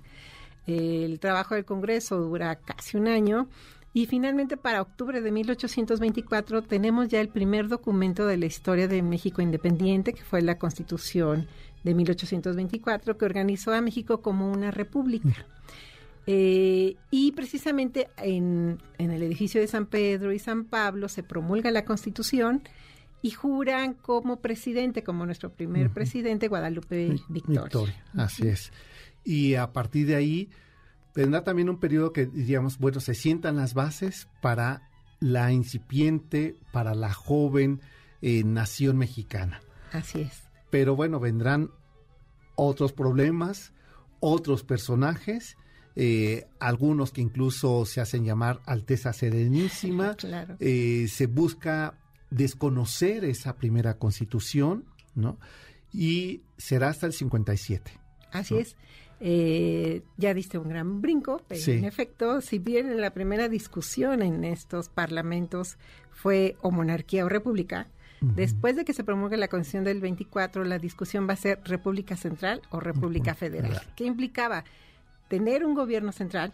El 0.67 1.19
trabajo 1.19 1.55
del 1.55 1.65
congreso 1.65 2.19
dura 2.19 2.55
casi 2.57 2.97
un 2.97 3.09
año 3.09 3.49
y 3.93 4.07
finalmente, 4.07 4.57
para 4.57 4.83
octubre 4.83 5.21
de 5.21 5.33
1824, 5.33 6.63
tenemos 6.63 7.09
ya 7.09 7.21
el 7.21 7.29
primer 7.29 7.69
documento 7.69 8.25
de 8.27 8.37
la 8.37 8.47
historia 8.47 8.87
de 8.87 9.03
México 9.03 9.43
independiente, 9.43 10.13
que 10.13 10.23
fue 10.23 10.43
la 10.43 10.59
Constitución 10.59 11.49
de 11.83 11.95
1824, 11.95 13.19
que 13.19 13.25
organizó 13.25 13.73
a 13.73 13.81
México 13.81 14.23
como 14.23 14.51
una 14.53 14.71
república. 14.71 15.45
Eh, 16.27 16.97
y 17.11 17.33
precisamente 17.33 18.09
en, 18.19 18.79
el 18.99 19.23
edificio 19.23 19.61
de 19.61 19.67
San 19.67 19.87
Pedro 19.87 20.33
y 20.33 20.39
San 20.39 20.67
Pablo 20.67 21.09
se 21.09 21.25
promulga 21.25 21.73
la 21.73 21.85
Constitución 21.85 22.63
y 23.23 23.31
juran 23.33 23.95
como 23.95 24.37
presidente, 24.37 25.03
como 25.03 25.27
nuestro 25.27 25.51
primer 25.51 25.91
presidente, 25.91 26.47
Guadalupe 26.47 27.17
Victoria. 27.29 27.63
Victoria. 27.65 28.05
Así 28.15 28.47
es. 28.47 28.73
Y 29.25 29.55
a 29.57 29.73
partir 29.73 30.07
de 30.07 30.15
ahí 30.15 30.49
tendrá 31.13 31.45
también 31.45 31.69
un 31.69 31.79
periodo 31.79 32.13
que 32.13 32.27
diríamos, 32.27 32.79
bueno, 32.79 33.01
se 33.01 33.15
sientan 33.15 33.57
las 33.57 33.75
bases 33.75 34.29
para 34.41 34.91
la 35.21 35.53
incipiente, 35.53 36.57
para 36.73 36.95
la 36.95 37.13
joven 37.13 37.81
eh, 38.23 38.43
nación 38.45 38.97
mexicana. 38.97 39.61
Así 39.93 40.23
es. 40.23 40.43
Pero 40.71 40.97
bueno, 40.97 41.21
vendrán 41.21 41.71
otros 42.55 42.93
problemas, 42.93 43.73
otros 44.21 44.65
personajes, 44.65 45.57
eh, 45.97 46.47
algunos 46.61 47.13
que 47.13 47.21
incluso 47.21 47.85
se 47.85 48.01
hacen 48.01 48.25
llamar 48.25 48.61
Alteza 48.67 49.13
Serenísima. 49.13 50.15
claro. 50.17 50.57
Eh, 50.61 51.07
se 51.09 51.27
busca 51.27 51.99
desconocer 52.31 53.25
esa 53.25 53.57
primera 53.57 53.99
constitución, 53.99 54.85
¿no? 55.15 55.39
Y 55.93 56.43
será 56.57 56.89
hasta 56.89 57.07
el 57.07 57.13
57. 57.13 57.99
Así 58.33 58.57
es. 58.57 58.77
Eh, 59.23 60.03
ya 60.17 60.33
diste 60.33 60.57
un 60.57 60.71
gran 60.71 61.03
brinco, 61.03 61.43
pero 61.47 61.61
en 61.73 61.85
efecto, 61.85 62.41
si 62.41 62.59
bien 62.59 62.91
en 62.91 63.03
la 63.03 63.11
primera 63.11 63.51
discusión 63.51 64.23
en 64.23 64.45
estos 64.45 64.89
parlamentos 64.89 65.77
fue 66.11 66.57
o 66.63 66.71
monarquía 66.71 67.27
o 67.27 67.29
república, 67.29 67.89
después 68.23 68.77
de 68.77 68.85
que 68.87 68.95
se 68.95 69.05
promulgue 69.05 69.37
la 69.37 69.49
Constitución 69.49 69.85
del 69.85 70.01
24, 70.01 70.65
la 70.65 70.79
discusión 70.79 71.29
va 71.29 71.35
a 71.35 71.37
ser 71.37 71.61
república 71.65 72.17
central 72.17 72.63
o 72.71 72.81
república 72.81 73.35
federal. 73.35 73.81
¿Qué 73.95 74.05
implicaba? 74.05 74.65
Tener 75.29 75.67
un 75.67 75.75
gobierno 75.75 76.13
central 76.13 76.53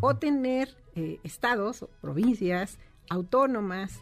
o 0.00 0.16
tener 0.16 0.76
eh, 0.96 1.18
estados 1.24 1.82
o 1.82 1.90
provincias 2.00 2.78
autónomas 3.10 4.00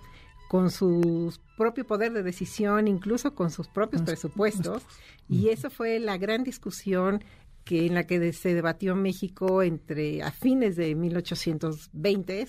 con 0.48 0.70
su 0.70 1.34
propio 1.56 1.86
poder 1.86 2.12
de 2.12 2.22
decisión, 2.22 2.86
incluso 2.86 3.34
con 3.34 3.50
sus 3.50 3.66
propios 3.68 4.02
presupuestos. 4.02 4.84
Y 5.28 5.48
eso 5.48 5.70
fue 5.70 5.98
la 5.98 6.18
gran 6.18 6.44
discusión 6.44 7.24
que 7.66 7.84
en 7.84 7.94
la 7.94 8.06
que 8.06 8.32
se 8.32 8.54
debatió 8.54 8.94
México 8.94 9.60
entre 9.60 10.22
a 10.22 10.30
fines 10.30 10.76
de 10.76 10.94
1820 10.94 12.46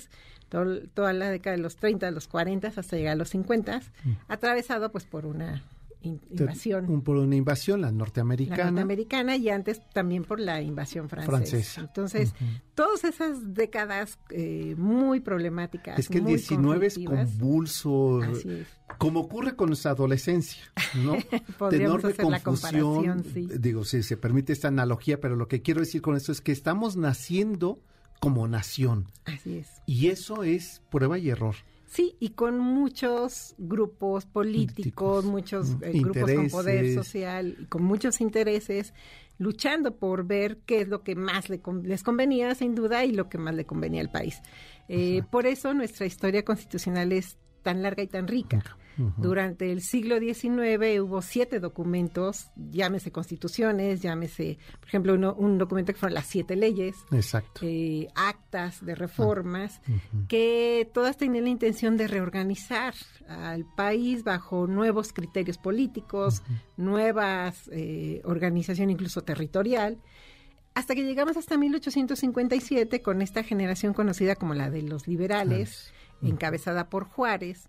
toda 0.93 1.11
la 1.11 1.29
década 1.29 1.57
de 1.57 1.61
los 1.61 1.75
30, 1.75 2.11
los 2.11 2.27
40 2.27 2.67
hasta 2.67 2.95
llegar 2.95 3.13
a 3.13 3.15
los 3.15 3.29
50, 3.29 3.81
atravesado 4.27 4.91
pues 4.91 5.05
por 5.05 5.25
una 5.25 5.63
invasión. 6.01 7.01
por 7.01 7.17
una 7.17 7.35
invasión, 7.35 7.81
la 7.81 7.91
norteamericana. 7.91 8.65
La 8.65 8.71
norteamericana 8.71 9.35
y 9.35 9.49
antes 9.49 9.81
también 9.93 10.23
por 10.23 10.39
la 10.39 10.61
invasión 10.61 11.09
francesa. 11.09 11.81
Entonces, 11.81 12.33
todas 12.75 13.03
esas 13.03 13.53
décadas 13.53 14.19
eh, 14.29 14.75
muy 14.77 15.19
problemáticas. 15.19 15.99
Es 15.99 16.09
que 16.09 16.19
el 16.19 16.25
19 16.25 16.87
es 16.87 16.99
convulso, 16.99 18.21
como 18.97 19.21
ocurre 19.21 19.55
con 19.55 19.67
nuestra 19.67 19.91
adolescencia, 19.91 20.63
¿no? 20.95 21.13
de 21.69 21.77
enorme 21.77 22.13
confusión. 22.13 23.23
Digo, 23.59 23.83
si 23.83 24.03
se 24.03 24.17
permite 24.17 24.53
esta 24.53 24.67
analogía, 24.67 25.19
pero 25.19 25.35
lo 25.35 25.47
que 25.47 25.61
quiero 25.61 25.81
decir 25.81 26.01
con 26.01 26.15
esto 26.15 26.31
es 26.31 26.41
que 26.41 26.51
estamos 26.51 26.97
naciendo 26.97 27.81
como 28.19 28.47
nación. 28.47 29.07
Así 29.25 29.57
es. 29.57 29.67
Y 29.85 30.07
eso 30.07 30.43
es 30.43 30.81
prueba 30.89 31.17
y 31.17 31.29
error. 31.29 31.55
Sí, 31.87 32.17
y 32.19 32.29
con 32.29 32.59
muchos 32.59 33.55
grupos 33.57 34.25
políticos, 34.25 35.23
muchos 35.23 35.77
eh, 35.81 35.93
grupos 36.01 36.31
con 36.33 36.49
poder 36.49 36.93
social 36.93 37.55
y 37.59 37.65
con 37.65 37.83
muchos 37.83 38.19
intereses 38.19 38.93
luchando 39.39 39.95
por 39.95 40.25
ver 40.25 40.59
qué 40.65 40.81
es 40.81 40.89
lo 40.89 41.03
que 41.03 41.15
más 41.15 41.49
les 41.49 42.03
convenía, 42.03 42.55
sin 42.55 42.75
duda, 42.75 43.05
y 43.05 43.11
lo 43.13 43.29
que 43.29 43.37
más 43.37 43.55
le 43.55 43.65
convenía 43.65 44.01
al 44.01 44.09
país. 44.09 44.41
Eh, 44.89 45.21
por 45.31 45.45
eso 45.45 45.73
nuestra 45.73 46.05
historia 46.05 46.43
constitucional 46.43 47.11
es 47.11 47.37
tan 47.61 47.81
larga 47.83 48.03
y 48.03 48.07
tan 48.07 48.27
rica. 48.27 48.63
Durante 49.17 49.71
el 49.71 49.81
siglo 49.81 50.19
XIX 50.19 50.99
hubo 51.01 51.21
siete 51.21 51.59
documentos, 51.59 52.49
llámese 52.55 53.11
constituciones, 53.11 54.01
llámese, 54.01 54.57
por 54.79 54.87
ejemplo, 54.87 55.13
un 55.13 55.57
documento 55.57 55.93
que 55.93 55.99
fueron 55.99 56.15
las 56.15 56.25
siete 56.25 56.55
leyes, 56.55 56.95
eh, 57.61 58.07
actas 58.15 58.83
de 58.83 58.95
reformas, 58.95 59.81
ah, 59.87 59.91
que 60.27 60.89
todas 60.93 61.17
tenían 61.17 61.43
la 61.43 61.49
intención 61.49 61.97
de 61.97 62.07
reorganizar 62.07 62.95
al 63.27 63.65
país 63.75 64.23
bajo 64.23 64.67
nuevos 64.67 65.13
criterios 65.13 65.57
políticos, 65.57 66.41
nuevas 66.75 67.69
eh, 67.71 68.21
organización 68.25 68.89
incluso 68.89 69.21
territorial 69.23 69.99
hasta 70.77 70.93
que 70.93 71.03
llegamos 71.03 71.37
hasta 71.37 71.57
1857 71.57 73.01
con 73.01 73.23
esta 73.23 73.41
generación 73.41 73.95
conocida 73.95 74.35
como 74.35 74.53
la 74.53 74.69
de 74.69 74.83
los 74.83 75.07
liberales, 75.07 75.91
encabezada 76.21 76.87
por 76.87 77.05
Juárez, 77.05 77.67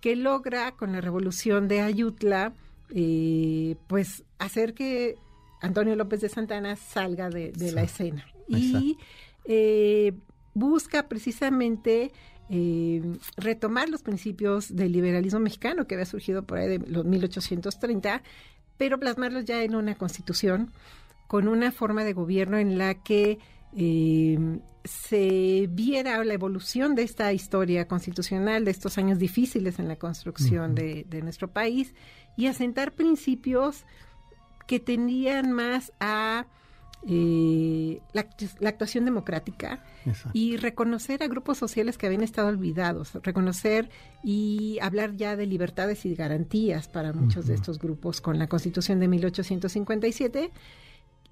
que 0.00 0.16
logra 0.16 0.72
con 0.72 0.92
la 0.92 1.00
revolución 1.00 1.68
de 1.68 1.80
Ayutla, 1.80 2.52
eh, 2.94 3.76
pues 3.86 4.24
hacer 4.38 4.74
que 4.74 5.16
Antonio 5.60 5.94
López 5.96 6.20
de 6.20 6.28
Santana 6.28 6.76
salga 6.76 7.28
de, 7.30 7.52
la 7.72 7.82
escena. 7.82 8.26
Y 8.48 8.98
eh, 9.44 10.12
busca 10.54 11.08
precisamente 11.08 12.12
eh, 12.48 13.02
retomar 13.36 13.88
los 13.88 14.02
principios 14.02 14.74
del 14.74 14.92
liberalismo 14.92 15.38
mexicano 15.38 15.86
que 15.86 15.94
había 15.94 16.06
surgido 16.06 16.42
por 16.42 16.58
ahí 16.58 16.66
de 16.66 16.78
los 16.78 17.04
1830, 17.04 18.22
pero 18.76 18.98
plasmarlos 18.98 19.44
ya 19.44 19.62
en 19.62 19.74
una 19.76 19.94
constitución 19.94 20.72
con 21.28 21.46
una 21.46 21.70
forma 21.70 22.02
de 22.02 22.12
gobierno 22.12 22.58
en 22.58 22.76
la 22.76 22.94
que 22.94 23.38
se 24.84 25.68
viera 25.70 26.22
la 26.24 26.34
evolución 26.34 26.94
de 26.94 27.02
esta 27.02 27.32
historia 27.32 27.86
constitucional, 27.86 28.64
de 28.64 28.70
estos 28.70 28.98
años 28.98 29.18
difíciles 29.18 29.78
en 29.78 29.88
la 29.88 29.96
construcción 29.96 30.74
de, 30.74 31.20
nuestro 31.22 31.48
país 31.48 31.94
y 32.36 32.46
asentar 32.46 32.92
principios 32.92 33.84
que 34.66 34.80
tendían 34.80 35.52
más 35.52 35.92
a 36.00 36.46
eh, 37.06 38.00
la, 38.12 38.26
actuación 38.68 39.04
democrática 39.04 39.82
y 40.32 40.56
reconocer 40.56 41.22
a 41.22 41.28
grupos 41.28 41.58
sociales 41.58 41.96
que 41.96 42.06
habían 42.06 42.22
estado 42.22 42.48
olvidados, 42.48 43.14
reconocer 43.22 43.90
y 44.22 44.78
hablar 44.80 45.16
ya 45.16 45.36
de 45.36 45.46
libertades 45.46 46.04
y 46.04 46.14
garantías 46.14 46.88
para 46.88 47.12
muchos 47.12 47.46
de 47.46 47.54
estos 47.54 47.78
grupos 47.78 48.20
con 48.20 48.38
la 48.38 48.48
Constitución 48.48 49.00
de 49.00 49.08
1857 49.08 50.50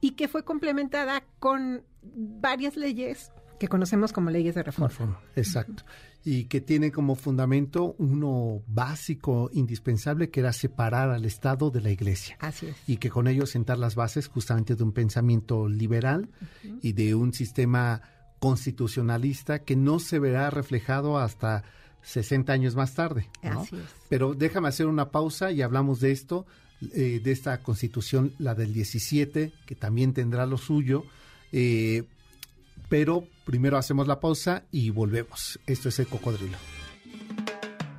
y 0.00 0.12
que 0.12 0.28
fue 0.28 0.44
complementada 0.44 1.24
con 1.38 1.82
varias 2.02 2.76
leyes 2.76 3.32
que 3.58 3.68
conocemos 3.68 4.12
como 4.12 4.30
leyes 4.30 4.54
de 4.54 4.62
reforma. 4.62 5.20
exacto. 5.36 5.84
Y 6.24 6.44
que 6.44 6.60
tiene 6.60 6.92
como 6.92 7.14
fundamento 7.14 7.94
uno 7.98 8.62
básico, 8.66 9.50
indispensable, 9.52 10.30
que 10.30 10.40
era 10.40 10.52
separar 10.52 11.10
al 11.10 11.24
Estado 11.24 11.70
de 11.70 11.80
la 11.80 11.90
Iglesia. 11.90 12.36
Así 12.40 12.66
es. 12.66 12.76
Y 12.86 12.98
que 12.98 13.10
con 13.10 13.28
ello 13.28 13.46
sentar 13.46 13.78
las 13.78 13.94
bases 13.94 14.28
justamente 14.28 14.74
de 14.74 14.82
un 14.82 14.92
pensamiento 14.92 15.68
liberal 15.68 16.28
y 16.82 16.92
de 16.92 17.14
un 17.14 17.32
sistema 17.32 18.02
constitucionalista 18.38 19.60
que 19.60 19.74
no 19.74 19.98
se 19.98 20.18
verá 20.18 20.50
reflejado 20.50 21.18
hasta 21.18 21.64
60 22.02 22.52
años 22.52 22.76
más 22.76 22.94
tarde. 22.94 23.28
Así 23.42 23.76
es. 23.76 23.82
Pero 24.08 24.34
déjame 24.34 24.68
hacer 24.68 24.86
una 24.86 25.10
pausa 25.10 25.50
y 25.50 25.62
hablamos 25.62 26.00
de 26.00 26.12
esto, 26.12 26.46
eh, 26.94 27.20
de 27.22 27.32
esta 27.32 27.60
constitución, 27.62 28.34
la 28.38 28.54
del 28.54 28.72
17, 28.72 29.52
que 29.66 29.74
también 29.74 30.12
tendrá 30.12 30.46
lo 30.46 30.58
suyo. 30.58 31.04
Eh, 31.52 32.04
pero 32.88 33.26
primero 33.44 33.76
hacemos 33.76 34.06
la 34.06 34.20
pausa 34.20 34.64
y 34.70 34.90
volvemos. 34.90 35.58
Esto 35.66 35.88
es 35.88 35.98
el 35.98 36.06
cocodrilo. 36.06 36.56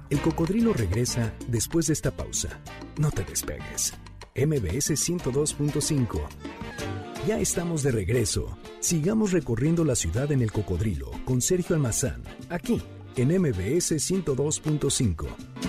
El 0.09 0.21
cocodrilo 0.21 0.73
regresa 0.73 1.33
después 1.47 1.87
de 1.87 1.93
esta 1.93 2.11
pausa. 2.11 2.59
No 2.97 3.11
te 3.11 3.23
despegues. 3.23 3.93
MBS 4.35 4.91
102.5. 4.91 6.27
Ya 7.27 7.39
estamos 7.39 7.83
de 7.83 7.91
regreso. 7.91 8.57
Sigamos 8.79 9.33
recorriendo 9.33 9.83
la 9.83 9.95
ciudad 9.95 10.31
en 10.31 10.41
el 10.41 10.51
cocodrilo 10.51 11.11
con 11.25 11.41
Sergio 11.41 11.75
Almazán, 11.75 12.23
aquí 12.49 12.81
en 13.17 13.29
MBS 13.39 13.91
102.5. 13.91 15.68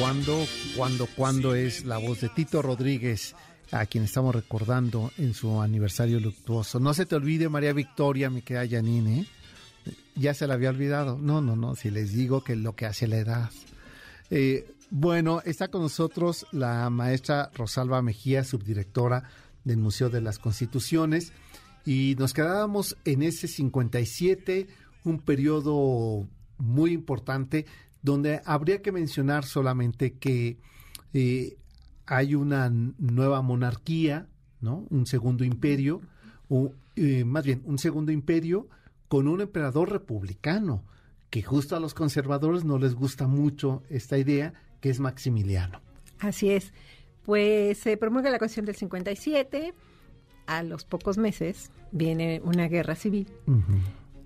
¿Cuándo, 0.00 0.46
cuándo, 0.76 1.06
cuándo 1.14 1.54
es 1.54 1.84
la 1.84 1.98
voz 1.98 2.22
de 2.22 2.30
Tito 2.30 2.62
Rodríguez? 2.62 3.34
a 3.70 3.84
quien 3.86 4.04
estamos 4.04 4.34
recordando 4.34 5.12
en 5.18 5.34
su 5.34 5.60
aniversario 5.60 6.18
luctuoso. 6.18 6.80
No 6.80 6.92
se 6.92 7.06
te 7.06 7.14
olvide, 7.14 7.48
María 7.48 7.72
Victoria, 7.72 8.30
mi 8.30 8.42
querida 8.42 8.78
Janine, 8.78 9.20
¿eh? 9.20 9.26
ya 10.16 10.34
se 10.34 10.46
la 10.46 10.54
había 10.54 10.70
olvidado. 10.70 11.18
No, 11.18 11.40
no, 11.40 11.54
no, 11.54 11.76
si 11.76 11.90
les 11.90 12.12
digo 12.12 12.42
que 12.42 12.56
lo 12.56 12.74
que 12.74 12.86
hace 12.86 13.06
la 13.06 13.18
edad. 13.18 13.50
Eh, 14.30 14.74
bueno, 14.90 15.42
está 15.44 15.68
con 15.68 15.82
nosotros 15.82 16.46
la 16.50 16.90
maestra 16.90 17.50
Rosalba 17.54 18.02
Mejía, 18.02 18.42
subdirectora 18.42 19.24
del 19.62 19.76
Museo 19.76 20.08
de 20.08 20.22
las 20.22 20.38
Constituciones, 20.38 21.32
y 21.84 22.16
nos 22.18 22.32
quedábamos 22.32 22.96
en 23.04 23.22
ese 23.22 23.46
57, 23.46 24.66
un 25.04 25.20
periodo 25.20 26.26
muy 26.58 26.92
importante, 26.92 27.66
donde 28.02 28.40
habría 28.44 28.82
que 28.82 28.92
mencionar 28.92 29.44
solamente 29.44 30.14
que 30.14 30.58
eh, 31.12 31.56
hay 32.06 32.34
una 32.34 32.70
nueva 32.70 33.42
monarquía, 33.42 34.28
¿no? 34.60 34.86
Un 34.90 35.06
segundo 35.06 35.44
imperio, 35.44 36.00
o 36.48 36.72
eh, 36.96 37.24
más 37.24 37.44
bien 37.44 37.62
un 37.64 37.78
segundo 37.78 38.12
imperio 38.12 38.68
con 39.08 39.28
un 39.28 39.40
emperador 39.40 39.90
republicano, 39.90 40.84
que 41.30 41.42
justo 41.42 41.76
a 41.76 41.80
los 41.80 41.94
conservadores 41.94 42.64
no 42.64 42.78
les 42.78 42.94
gusta 42.94 43.26
mucho 43.26 43.82
esta 43.88 44.18
idea, 44.18 44.54
que 44.80 44.90
es 44.90 44.98
Maximiliano. 44.98 45.80
Así 46.18 46.50
es. 46.50 46.72
Pues 47.24 47.78
se 47.78 47.96
promulga 47.96 48.30
la 48.30 48.38
Constitución 48.38 48.66
del 48.66 48.76
57, 48.76 49.74
a 50.46 50.62
los 50.62 50.84
pocos 50.84 51.18
meses 51.18 51.70
viene 51.92 52.40
una 52.44 52.68
guerra 52.68 52.94
civil 52.96 53.28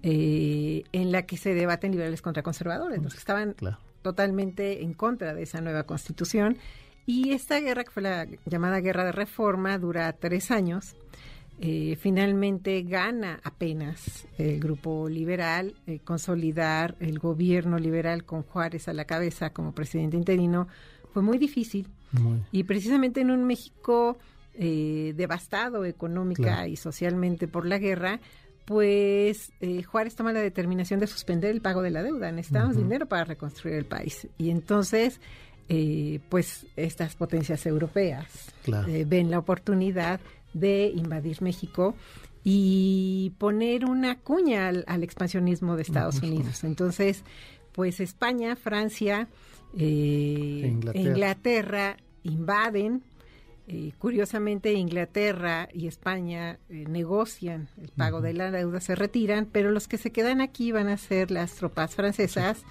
eh, 0.06 0.84
en 0.92 1.12
la 1.12 1.22
que 1.22 1.38
se 1.38 1.54
debaten 1.54 1.90
liberales 1.90 2.20
contra 2.20 2.42
conservadores, 2.42 3.02
los 3.02 3.14
que 3.14 3.18
estaban 3.18 3.56
totalmente 4.02 4.82
en 4.82 4.92
contra 4.92 5.32
de 5.32 5.44
esa 5.44 5.62
nueva 5.62 5.84
constitución 5.84 6.58
y 7.06 7.32
esta 7.32 7.58
guerra, 7.58 7.84
que 7.84 7.90
fue 7.90 8.02
la 8.02 8.26
llamada 8.44 8.80
Guerra 8.80 9.04
de 9.04 9.12
Reforma, 9.12 9.78
dura 9.78 10.12
tres 10.12 10.50
años. 10.50 10.94
Eh, 11.58 11.96
finalmente 11.98 12.82
gana 12.82 13.40
apenas 13.44 14.26
el 14.36 14.60
grupo 14.60 15.08
liberal, 15.08 15.74
eh, 15.86 16.00
consolidar 16.04 16.96
el 17.00 17.18
gobierno 17.18 17.78
liberal 17.78 18.24
con 18.24 18.42
Juárez 18.42 18.88
a 18.88 18.92
la 18.92 19.06
cabeza 19.06 19.54
como 19.54 19.72
presidente 19.72 20.18
interino 20.18 20.68
fue 21.14 21.22
muy 21.22 21.38
difícil. 21.38 21.88
Y 22.52 22.62
precisamente 22.64 23.22
en 23.22 23.30
un 23.30 23.44
México 23.44 24.18
eh, 24.54 25.14
devastado 25.16 25.84
económica 25.84 26.68
y 26.68 26.76
socialmente 26.76 27.48
por 27.48 27.66
la 27.66 27.78
guerra, 27.78 28.20
pues 28.64 29.52
Juárez 29.86 30.16
toma 30.16 30.32
la 30.32 30.40
determinación 30.40 31.00
de 31.00 31.06
suspender 31.06 31.50
el 31.50 31.60
pago 31.60 31.82
de 31.82 31.90
la 31.90 32.02
deuda. 32.02 32.32
Necesitamos 32.32 32.76
dinero 32.76 33.06
para 33.06 33.24
reconstruir 33.24 33.76
el 33.76 33.84
país. 33.84 34.26
Y 34.38 34.50
entonces 34.50 35.20
eh, 35.70 36.20
pues 36.28 36.66
estas 36.76 37.16
potencias 37.16 37.64
europeas 37.64 38.26
eh, 38.86 39.06
ven 39.08 39.30
la 39.30 39.38
oportunidad 39.38 40.20
de 40.52 40.92
invadir 40.94 41.40
México 41.40 41.94
y 42.42 43.32
poner 43.38 43.86
una 43.86 44.18
cuña 44.18 44.68
al, 44.68 45.02
expansionismo 45.02 45.76
de 45.76 45.82
Estados 45.82 46.20
Unidos. 46.20 46.64
Entonces, 46.64 47.24
pues 47.72 48.00
España, 48.00 48.56
Francia, 48.56 49.28
eh, 49.78 50.78
Inglaterra. 50.92 51.96
invaden. 52.24 53.02
Curiosamente, 53.98 54.72
Inglaterra 54.74 55.68
y 55.72 55.86
España 55.86 56.58
negocian 56.68 57.68
el 57.80 57.88
pago 57.88 58.20
de 58.20 58.34
la 58.34 58.50
deuda, 58.50 58.80
se 58.80 58.94
retiran, 58.94 59.46
pero 59.50 59.70
los 59.70 59.88
que 59.88 59.96
se 59.96 60.12
quedan 60.12 60.40
aquí 60.40 60.70
van 60.72 60.88
a 60.88 60.96
ser 60.96 61.30
las 61.30 61.54
tropas 61.54 61.94
francesas 61.94 62.64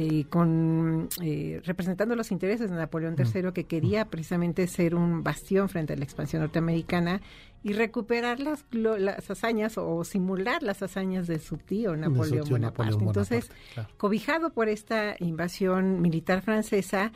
eh, 0.00 0.26
con 0.30 1.08
eh, 1.20 1.60
representando 1.64 2.14
los 2.14 2.30
intereses 2.30 2.70
de 2.70 2.76
Napoleón 2.76 3.16
III, 3.18 3.52
que 3.52 3.64
quería 3.64 4.04
precisamente 4.04 4.68
ser 4.68 4.94
un 4.94 5.24
bastión 5.24 5.68
frente 5.68 5.94
a 5.94 5.96
la 5.96 6.04
expansión 6.04 6.42
norteamericana 6.42 7.20
y 7.64 7.72
recuperar 7.72 8.38
las, 8.38 8.64
las 8.70 9.28
hazañas 9.28 9.76
o 9.76 10.04
simular 10.04 10.62
las 10.62 10.82
hazañas 10.82 11.26
de 11.26 11.40
su 11.40 11.56
tío 11.56 11.96
Napoleón, 11.96 12.48
Bonaparte. 12.48 13.02
Entonces, 13.02 13.50
cobijado 13.96 14.50
por 14.50 14.68
esta 14.68 15.16
invasión 15.18 16.00
militar 16.00 16.42
francesa, 16.42 17.10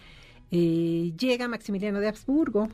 eh, 0.53 1.15
llega 1.19 1.49
Maximiliano 1.49 1.99
de 1.99 2.09
Habsburgo 2.09 2.69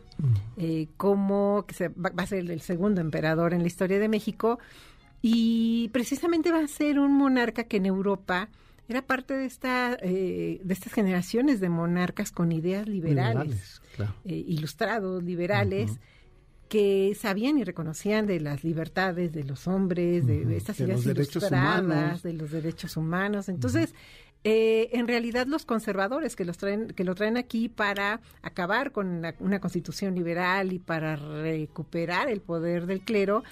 como 0.96 1.64
que 1.66 1.74
se 1.74 1.88
va, 1.88 2.10
a 2.16 2.26
ser 2.26 2.50
el 2.50 2.60
segundo 2.60 3.00
emperador 3.00 3.54
en 3.54 3.62
la 3.62 3.68
historia 3.68 4.00
de 4.00 4.08
México 4.08 4.58
y 5.22 5.88
precisamente 5.92 6.52
va 6.52 6.60
a 6.60 6.68
ser 6.68 6.98
un 6.98 7.16
monarca 7.16 7.64
que 7.64 7.78
en 7.78 7.86
Europa 7.86 8.48
era 8.88 9.02
parte 9.02 9.34
de 9.34 9.46
esta 9.46 9.96
eh, 10.00 10.60
de 10.62 10.74
estas 10.74 10.92
generaciones 10.92 11.60
de 11.60 11.68
monarcas 11.68 12.32
con 12.32 12.52
ideas 12.52 12.88
liberales, 12.88 13.82
eh, 14.24 14.34
ilustrados, 14.34 15.22
liberales. 15.22 15.98
que 16.68 17.16
sabían 17.18 17.56
y 17.56 17.64
reconocían 17.64 18.26
de 18.26 18.40
las 18.40 18.62
libertades 18.62 19.32
de 19.32 19.42
los 19.42 19.66
hombres, 19.66 20.26
de, 20.26 20.54
estas 20.54 20.78
ideas 20.80 21.02
ilustradas, 21.06 22.22
de 22.22 22.34
los 22.34 22.50
derechos 22.50 22.98
humanos. 22.98 23.48
Entonces, 23.48 23.94
eh, 24.44 24.90
en 24.92 25.08
realidad 25.08 25.46
los 25.46 25.64
conservadores 25.64 26.36
que 26.36 26.44
los 26.44 26.58
traen 26.58 26.88
que 26.88 27.04
lo 27.04 27.14
traen 27.14 27.36
aquí 27.36 27.68
para 27.68 28.20
acabar 28.42 28.92
con 28.92 29.22
una 29.40 29.60
constitución 29.60 30.14
liberal 30.14 30.72
y 30.72 30.78
para 30.78 31.16
recuperar 31.16 32.28
el 32.28 32.40
poder 32.40 32.86
del 32.86 33.00
clero 33.00 33.42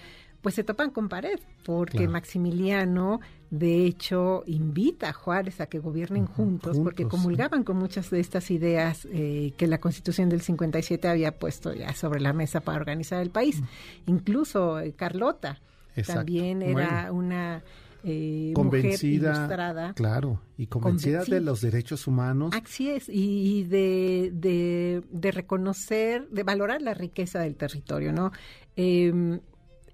pues 0.46 0.54
se 0.54 0.62
topan 0.62 0.90
con 0.90 1.08
pared, 1.08 1.40
porque 1.64 2.06
Maximiliano, 2.06 3.20
de 3.50 3.84
hecho, 3.84 4.44
invita 4.46 5.08
a 5.08 5.12
Juárez 5.12 5.60
a 5.60 5.66
que 5.66 5.80
gobiernen 5.80 6.26
juntos, 6.26 6.78
porque 6.78 7.08
comulgaban 7.08 7.64
con 7.64 7.76
muchas 7.78 8.10
de 8.10 8.20
estas 8.20 8.52
ideas 8.52 9.08
eh, 9.10 9.54
que 9.56 9.66
la 9.66 9.78
Constitución 9.78 10.28
del 10.28 10.42
57 10.42 11.08
había 11.08 11.36
puesto 11.36 11.74
ya 11.74 11.92
sobre 11.94 12.20
la 12.20 12.32
mesa 12.32 12.60
para 12.60 12.78
organizar 12.78 13.20
el 13.22 13.30
país. 13.30 13.60
Incluso 14.06 14.78
eh, 14.78 14.92
Carlota 14.92 15.60
también 16.06 16.62
era 16.62 17.10
una... 17.10 17.64
Eh, 18.08 18.52
convencida, 18.54 19.30
mujer 19.30 19.42
ilustrada, 19.42 19.92
claro, 19.94 20.40
y 20.56 20.68
convencida 20.68 21.24
de 21.24 21.40
los 21.40 21.60
derechos 21.60 22.06
humanos. 22.06 22.54
Así 22.54 22.88
es, 22.88 23.08
y, 23.08 23.64
de, 23.64 24.30
de, 24.32 25.02
de, 25.10 25.32
reconocer, 25.32 26.28
de 26.28 26.44
valorar 26.44 26.82
la 26.82 26.94
riqueza 26.94 27.40
del 27.40 27.56
territorio, 27.56 28.12
¿no? 28.12 28.30
Eh, 28.76 29.40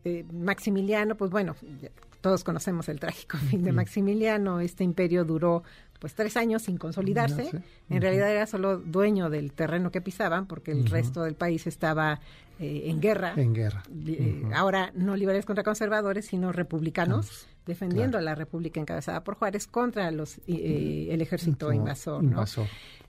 eh, 0.05 0.27
Maximiliano, 0.31 1.17
pues 1.17 1.31
bueno, 1.31 1.57
todos 2.21 2.45
conocemos 2.45 2.89
el 2.91 3.01
trágico 3.01 3.39
fin 3.39 3.63
de 3.63 3.73
Maximiliano, 3.73 4.61
este 4.61 4.85
imperio 4.85 5.25
duró 5.25 5.63
pues 5.99 6.15
tres 6.15 6.37
años 6.37 6.63
sin 6.63 6.77
consolidarse, 6.79 7.51
en 7.89 8.03
realidad 8.03 8.31
era 8.31 8.47
solo 8.47 8.77
dueño 8.77 9.31
del 9.31 9.53
terreno 9.53 9.91
que 9.91 10.01
pisaban 10.01 10.47
porque 10.47 10.73
el 10.73 10.87
resto 10.87 11.23
del 11.23 11.37
país 11.37 11.67
estaba 11.67 12.21
eh, 12.59 12.91
en 12.91 13.01
guerra. 13.01 13.35
En 13.37 13.55
guerra. 13.55 13.83
Eh, 14.07 14.43
ahora 14.55 14.91
no 14.95 15.17
liberales 15.17 15.47
contra 15.47 15.65
conservadores, 15.65 16.27
sino 16.27 16.53
republicanos, 16.53 17.47
defendiendo 17.67 18.19
a 18.19 18.21
la 18.21 18.35
república 18.35 18.81
encabezada 18.81 19.23
por 19.23 19.37
Juárez 19.37 19.67
contra 19.67 20.11
los 20.11 20.41
el 20.47 21.21
ejército 21.21 21.73
invasor. 21.73 22.25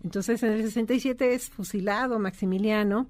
Entonces 0.04 0.44
en 0.44 0.54
el 0.54 0.64
67 0.64 1.34
es 1.34 1.50
fusilado 1.50 2.20
Maximiliano 2.20 3.08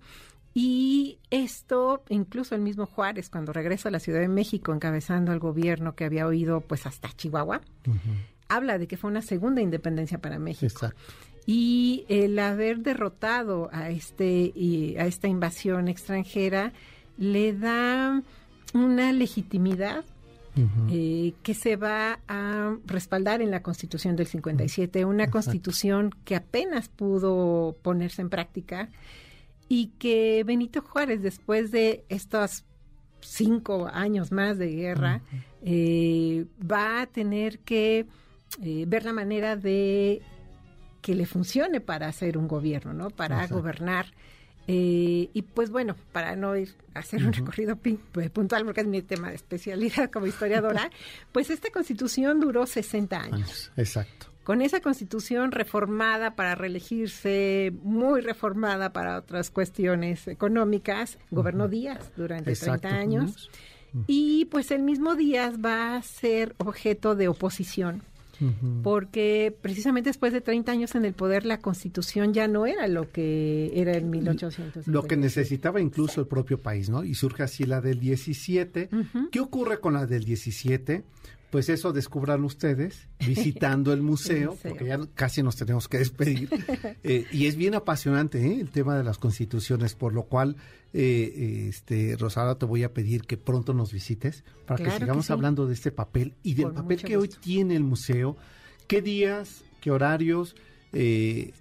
y 0.54 1.18
esto, 1.32 2.04
incluso 2.10 2.54
el 2.54 2.62
mismo 2.62 2.86
Juárez, 2.86 3.30
cuando 3.30 3.54
regresa 3.54 3.90
a 3.90 3.92
la 3.92 4.00
Ciudad 4.00 4.20
de 4.20 4.28
México 4.28 4.72
encabezando 4.74 5.34
el 5.34 5.40
gobierno 5.40 5.96
que 5.96 6.06
había 6.06 6.28
oído 6.28 6.62
pues 6.62 6.86
hasta 6.86 7.10
Chihuahua, 7.10 7.62
habla 8.48 8.78
de 8.78 8.88
que 8.88 8.98
fue 8.98 9.10
una 9.10 9.24
segunda 9.24 9.62
independencia 9.62 10.20
para 10.20 10.38
México. 10.38 10.92
Y 11.46 12.06
el 12.08 12.38
haber 12.38 12.80
derrotado 12.80 13.70
a, 13.74 13.90
este, 13.90 14.54
a 15.00 15.06
esta 15.06 15.28
invasión 15.28 15.88
extranjera 15.88 16.72
le 17.18 17.54
da 17.54 18.22
una 18.74 19.12
legitimidad 19.12 20.06
eh, 20.56 21.34
que 21.42 21.54
se 21.54 21.76
va 21.76 22.20
a 22.28 22.78
respaldar 22.86 23.42
en 23.42 23.50
la 23.50 23.64
Constitución 23.64 24.16
del 24.16 24.28
57, 24.28 25.04
una 25.06 25.30
constitución 25.32 26.12
que 26.26 26.36
apenas 26.36 26.90
pudo 26.90 27.76
ponerse 27.82 28.22
en 28.22 28.30
práctica 28.30 28.90
y 29.68 29.88
que 29.98 30.44
Benito 30.46 30.82
Juárez, 30.82 31.22
después 31.22 31.72
de 31.72 32.06
estos 32.10 32.66
cinco 33.22 33.88
años 33.92 34.32
más 34.32 34.58
de 34.58 34.68
guerra, 34.68 35.22
eh, 35.64 36.46
va 36.60 37.02
a 37.02 37.08
tener 37.08 37.60
que 37.60 38.06
eh, 38.62 38.86
ver 38.88 39.06
la 39.06 39.14
manera 39.14 39.56
de 39.56 40.22
que 41.02 41.16
le 41.16 41.26
funcione 41.26 41.82
para 41.82 42.08
hacer 42.08 42.38
un 42.38 42.48
gobierno, 42.48 42.94
¿no? 42.94 43.10
Para 43.10 43.48
gobernar. 43.48 44.08
Eh, 44.68 45.30
y 45.34 45.42
pues 45.42 45.72
bueno, 45.72 45.96
para 46.12 46.36
no 46.36 46.56
ir 46.56 46.74
a 46.94 47.00
hacer 47.00 47.26
un 47.26 47.34
recorrido 47.34 47.76
puntual, 47.76 48.66
porque 48.66 48.82
es 48.82 48.88
mi 48.88 49.02
tema 49.02 49.30
de 49.30 49.36
especialidad 49.36 50.10
como 50.10 50.28
historiadora, 50.28 50.90
pues 51.32 51.50
esta 51.50 51.70
constitución 51.70 52.40
duró 52.40 52.66
60 52.66 53.20
años. 53.20 53.72
Exacto 53.76 54.34
con 54.44 54.62
esa 54.62 54.82
constitución 54.82 55.52
reformada 55.52 56.36
para 56.36 56.56
reelegirse, 56.56 57.72
muy 57.82 58.22
reformada 58.22 58.92
para 58.92 59.18
otras 59.18 59.50
cuestiones 59.50 60.28
económicas, 60.28 61.18
gobernó 61.32 61.68
Díaz 61.68 62.12
durante 62.16 62.54
30 62.54 62.90
años. 62.90 63.50
Y 64.08 64.46
pues 64.46 64.72
el 64.72 64.82
mismo 64.82 65.16
Díaz 65.16 65.56
va 65.64 65.96
a 65.96 66.02
ser 66.02 66.56
objeto 66.58 67.16
de 67.16 67.28
oposición. 67.28 68.02
Porque 68.82 69.56
precisamente 69.62 70.10
después 70.10 70.34
de 70.34 70.42
30 70.42 70.72
años 70.72 70.96
en 70.96 71.06
el 71.06 71.14
poder, 71.14 71.46
la 71.46 71.60
constitución 71.60 72.34
ya 72.34 72.48
no 72.48 72.66
era 72.66 72.88
lo 72.88 73.12
que 73.12 73.72
era 73.76 73.96
en 73.96 74.10
1800. 74.10 74.88
Lo 74.88 75.04
que 75.04 75.18
necesitaba 75.18 75.80
incluso 75.80 76.22
el 76.22 76.28
propio 76.28 76.60
país, 76.60 76.90
¿no? 76.90 77.04
Y 77.04 77.16
surge 77.16 77.44
así 77.44 77.64
la 77.66 77.82
del 77.82 78.00
17. 78.00 78.90
¿Qué 79.32 79.40
ocurre 79.40 79.80
con 79.80 79.94
la 79.94 80.06
del 80.06 80.24
17? 80.24 81.04
Pues 81.54 81.70
eso 81.70 81.94
descubran 81.94 82.44
ustedes 82.46 83.08
visitando 83.20 83.94
el 83.94 84.02
museo, 84.02 84.58
porque 84.64 84.86
ya 84.86 85.00
casi 85.14 85.44
nos 85.44 85.56
tenemos 85.56 85.88
que 85.88 86.00
despedir. 86.00 86.50
Eh, 87.06 87.26
y 87.32 87.48
es 87.48 87.58
bien 87.58 87.76
apasionante 87.76 88.40
¿eh? 88.40 88.60
el 88.62 88.70
tema 88.70 88.96
de 88.96 89.04
las 89.04 89.18
constituciones, 89.18 89.94
por 89.94 90.14
lo 90.14 90.24
cual, 90.24 90.56
eh, 90.94 91.68
este, 91.70 92.16
Rosada, 92.18 92.58
te 92.58 92.66
voy 92.66 92.84
a 92.84 92.94
pedir 92.94 93.24
que 93.24 93.36
pronto 93.36 93.74
nos 93.74 93.92
visites 93.92 94.44
para 94.66 94.84
que 94.84 94.90
sigamos 94.92 95.30
hablando 95.30 95.68
de 95.68 95.74
este 95.74 95.92
papel 95.92 96.34
y 96.44 96.54
del 96.54 96.72
papel 96.72 97.04
que 97.04 97.18
hoy 97.18 97.28
tiene 97.28 97.76
el 97.76 97.84
museo. 97.84 98.38
¿Qué 98.88 99.02
días, 99.02 99.64
qué 99.82 99.92
horarios? 99.92 100.56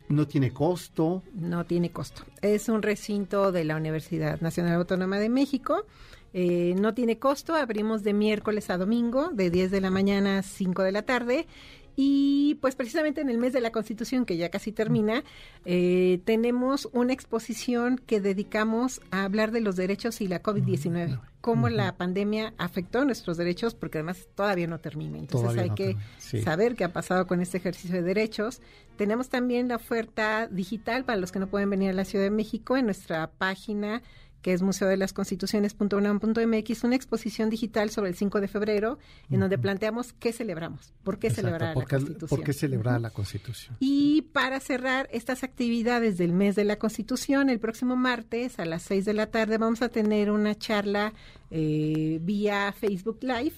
no 0.09 0.29
tiene 0.29 0.53
costo. 0.53 1.23
No 1.35 1.65
tiene 1.67 1.91
costo. 1.91 2.23
Es 2.41 2.69
un 2.69 2.83
recinto 2.83 3.51
de 3.51 3.65
la 3.65 3.77
Universidad 3.77 4.41
Nacional 4.41 4.75
Autónoma 4.75 5.19
de 5.19 5.29
México. 5.29 5.87
Eh, 6.35 6.75
no 6.79 6.95
tiene 6.95 7.19
costo, 7.19 7.55
abrimos 7.55 8.03
de 8.03 8.15
miércoles 8.15 8.71
a 8.71 8.79
domingo, 8.79 9.31
de 9.33 9.51
10 9.51 9.71
de 9.71 9.81
la 9.81 9.91
mañana 9.91 10.39
a 10.39 10.43
5 10.43 10.83
de 10.83 10.93
la 10.93 11.03
tarde. 11.03 11.47
Y 11.95 12.55
pues 12.63 12.75
precisamente 12.75 13.21
en 13.21 13.29
el 13.29 13.37
mes 13.37 13.53
de 13.53 13.61
la 13.61 13.71
Constitución, 13.71 14.25
que 14.25 14.39
ya 14.39 14.51
casi 14.51 14.73
termina, 14.73 15.25
eh, 15.67 16.21
tenemos 16.25 16.89
una 16.93 17.13
exposición 17.13 17.99
que 17.99 18.21
dedicamos 18.21 19.03
a 19.11 19.25
hablar 19.25 19.51
de 19.51 19.61
los 19.61 19.77
derechos 19.77 20.23
y 20.23 20.29
la 20.29 20.43
COVID-19, 20.43 21.21
cómo 21.43 21.69
la 21.69 21.95
pandemia 21.99 22.55
afectó 22.57 23.05
nuestros 23.05 23.37
derechos, 23.37 23.75
porque 23.75 23.99
además 23.99 24.27
todavía 24.35 24.67
no 24.67 24.81
termina. 24.81 25.19
Entonces 25.19 25.59
hay 25.59 25.71
que 25.71 25.97
saber 26.43 26.77
qué 26.77 26.85
ha 26.85 26.93
pasado 26.95 27.27
con 27.27 27.43
este 27.43 27.59
ejercicio 27.59 27.97
de 27.97 28.03
derechos. 28.03 28.63
Tenemos 28.97 29.29
también 29.29 29.69
la 29.69 29.77
oferta 29.77 30.49
digital 30.51 31.05
para 31.05 31.19
los 31.19 31.31
que 31.31 31.41
no 31.41 31.49
pueden 31.49 31.69
venir 31.69 31.91
a 31.91 31.95
la 31.95 32.07
Ciudad 32.07 32.25
de 32.25 32.31
México 32.31 32.79
en 32.79 32.87
nuestra 32.87 33.31
página 33.33 34.03
que 34.43 34.53
es 34.53 34.63
Museo 34.63 34.89
de 34.89 34.97
las 34.97 35.13
Constituciones.unam.mx, 35.13 36.85
una 36.85 36.97
exposición 36.97 37.49
digital 37.49 37.91
sobre 37.91 38.11
el 38.11 38.17
5 38.17 38.41
de 38.41 38.49
febrero, 38.49 38.99
en 39.31 39.41
donde 39.41 39.57
planteamos 39.57 40.13
qué 40.13 40.33
celebramos, 40.33 40.93
por 41.05 41.19
qué 41.19 41.31
celebrar 41.31 41.77
la 41.77 41.85
Constitución. 41.87 42.29
¿Por 42.29 42.43
qué 42.43 42.53
celebrar 42.53 43.01
la 43.01 43.11
Constitución? 43.11 43.77
Y 43.81 44.23
para 44.33 44.61
cerrar 44.61 45.09
estas 45.13 45.45
actividades 45.45 46.19
del 46.19 46.33
mes 46.33 46.57
de 46.57 46.65
la 46.65 46.77
Constitución, 46.77 47.49
el 47.49 47.61
próximo 47.61 47.97
martes 47.97 48.59
a 48.59 48.65
las 48.65 48.83
6 48.83 49.05
de 49.05 49.15
la 49.15 49.29
tarde 49.29 49.59
vamos 49.59 49.81
a 49.81 49.89
tener 49.89 50.31
una 50.31 50.57
charla 50.57 51.13
eh, 51.55 52.19
vía 52.23 52.73
Facebook 52.73 53.19
Live 53.21 53.53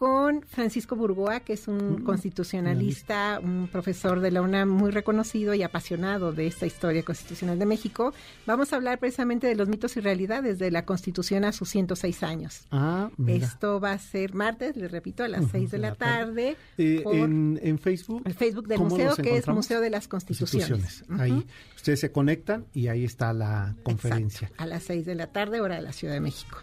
con 0.00 0.40
Francisco 0.48 0.96
Burgoa, 0.96 1.40
que 1.40 1.52
es 1.52 1.68
un 1.68 2.00
mm, 2.00 2.04
constitucionalista, 2.04 3.38
un 3.42 3.68
profesor 3.68 4.20
de 4.20 4.30
la 4.30 4.40
UNAM 4.40 4.70
muy 4.70 4.92
reconocido 4.92 5.52
y 5.52 5.62
apasionado 5.62 6.32
de 6.32 6.46
esta 6.46 6.64
historia 6.64 7.02
constitucional 7.02 7.58
de 7.58 7.66
México. 7.66 8.14
Vamos 8.46 8.72
a 8.72 8.76
hablar 8.76 8.98
precisamente 8.98 9.46
de 9.46 9.56
los 9.56 9.68
mitos 9.68 9.98
y 9.98 10.00
realidades 10.00 10.58
de 10.58 10.70
la 10.70 10.86
Constitución 10.86 11.44
a 11.44 11.52
sus 11.52 11.68
106 11.68 12.22
años. 12.22 12.62
Ah, 12.70 13.10
Esto 13.26 13.78
va 13.78 13.92
a 13.92 13.98
ser 13.98 14.32
martes, 14.32 14.74
les 14.74 14.90
repito, 14.90 15.22
a 15.22 15.28
las 15.28 15.50
6 15.50 15.70
de 15.70 15.78
la 15.78 15.94
tarde. 15.96 16.56
Eh, 16.78 17.02
en, 17.04 17.78
Facebook. 17.78 18.22
El 18.24 18.32
Facebook 18.32 18.68
del 18.68 18.78
museo, 18.78 19.14
que 19.16 19.36
es 19.36 19.48
Museo 19.48 19.82
de 19.82 19.90
las 19.90 20.08
Constituciones. 20.08 21.04
Ahí 21.18 21.44
ustedes 21.76 22.00
se 22.00 22.10
conectan 22.10 22.64
y 22.72 22.88
ahí 22.88 23.04
está 23.04 23.34
la 23.34 23.76
conferencia. 23.82 24.50
a 24.56 24.64
las 24.64 24.84
6 24.84 25.04
de 25.04 25.14
la 25.14 25.26
tarde, 25.26 25.60
hora 25.60 25.74
de 25.74 25.82
la 25.82 25.92
Ciudad 25.92 26.14
de 26.14 26.20
México. 26.20 26.58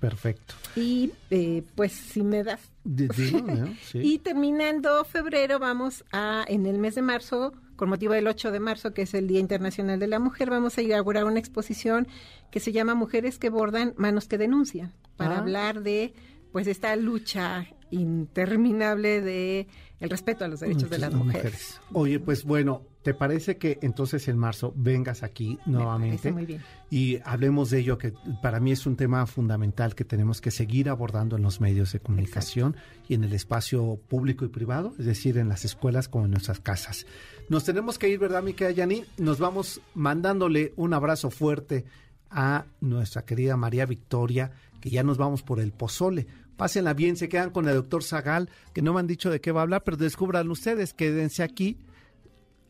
Perfecto. 0.00 0.54
Y 0.74 1.12
eh, 1.30 1.62
pues 1.74 1.92
si 1.92 2.22
me 2.22 2.42
das... 2.44 2.60
Y 3.94 4.18
terminando 4.18 5.04
febrero 5.04 5.58
vamos 5.58 6.04
a, 6.12 6.44
en 6.48 6.66
el 6.66 6.78
mes 6.78 6.94
de 6.94 7.02
marzo, 7.02 7.52
con 7.76 7.88
motivo 7.88 8.12
del 8.12 8.26
8 8.26 8.52
de 8.52 8.60
marzo, 8.60 8.94
que 8.94 9.02
es 9.02 9.14
el 9.14 9.26
Día 9.26 9.40
Internacional 9.40 9.98
de 9.98 10.06
la 10.06 10.18
Mujer, 10.18 10.50
vamos 10.50 10.78
a 10.78 10.82
inaugurar 10.82 11.24
una 11.24 11.38
exposición 11.38 12.06
que 12.50 12.60
se 12.60 12.72
llama 12.72 12.94
Mujeres 12.94 13.38
que 13.38 13.50
bordan, 13.50 13.94
manos 13.96 14.28
que 14.28 14.38
denuncian, 14.38 14.92
para 15.16 15.36
ah. 15.36 15.38
hablar 15.38 15.82
de 15.82 16.14
pues 16.52 16.66
esta 16.66 16.94
lucha 16.96 17.66
interminable 17.90 19.20
de 19.20 19.68
el 20.00 20.10
respeto 20.10 20.44
a 20.44 20.48
los 20.48 20.60
derechos 20.60 20.90
de 20.90 20.98
las 20.98 21.12
mujeres. 21.12 21.80
Oye, 21.92 22.20
pues 22.20 22.44
bueno, 22.44 22.82
¿te 23.06 23.14
parece 23.14 23.56
que 23.56 23.78
entonces 23.82 24.26
en 24.26 24.36
marzo 24.36 24.72
vengas 24.74 25.22
aquí 25.22 25.60
nuevamente 25.64 26.32
muy 26.32 26.44
bien. 26.44 26.60
y 26.90 27.20
hablemos 27.24 27.70
de 27.70 27.78
ello 27.78 27.98
que 27.98 28.12
para 28.42 28.58
mí 28.58 28.72
es 28.72 28.84
un 28.84 28.96
tema 28.96 29.24
fundamental 29.26 29.94
que 29.94 30.04
tenemos 30.04 30.40
que 30.40 30.50
seguir 30.50 30.88
abordando 30.88 31.36
en 31.36 31.44
los 31.44 31.60
medios 31.60 31.92
de 31.92 32.00
comunicación 32.00 32.74
y 33.06 33.14
en 33.14 33.22
el 33.22 33.32
espacio 33.32 34.00
público 34.08 34.44
y 34.44 34.48
privado, 34.48 34.92
es 34.98 35.06
decir, 35.06 35.38
en 35.38 35.48
las 35.48 35.64
escuelas 35.64 36.08
como 36.08 36.24
en 36.24 36.32
nuestras 36.32 36.58
casas. 36.58 37.06
Nos 37.48 37.62
tenemos 37.62 37.96
que 37.96 38.08
ir, 38.08 38.18
¿verdad, 38.18 38.42
mi 38.42 38.54
querida? 38.54 38.88
Nos 39.18 39.38
vamos 39.38 39.80
mandándole 39.94 40.72
un 40.74 40.92
abrazo 40.92 41.30
fuerte 41.30 41.84
a 42.28 42.66
nuestra 42.80 43.24
querida 43.24 43.56
María 43.56 43.86
Victoria, 43.86 44.50
que 44.80 44.90
ya 44.90 45.04
nos 45.04 45.16
vamos 45.16 45.44
por 45.44 45.60
el 45.60 45.70
pozole 45.70 46.26
pásenla 46.56 46.94
bien, 46.94 47.16
se 47.16 47.28
quedan 47.28 47.50
con 47.50 47.68
el 47.68 47.74
doctor 47.74 48.02
Zagal, 48.02 48.48
que 48.72 48.82
no 48.82 48.94
me 48.94 49.00
han 49.00 49.06
dicho 49.06 49.30
de 49.30 49.40
qué 49.40 49.52
va 49.52 49.60
a 49.60 49.62
hablar, 49.64 49.84
pero 49.84 49.96
descubran 49.96 50.50
ustedes, 50.50 50.94
quédense 50.94 51.42
aquí. 51.42 51.78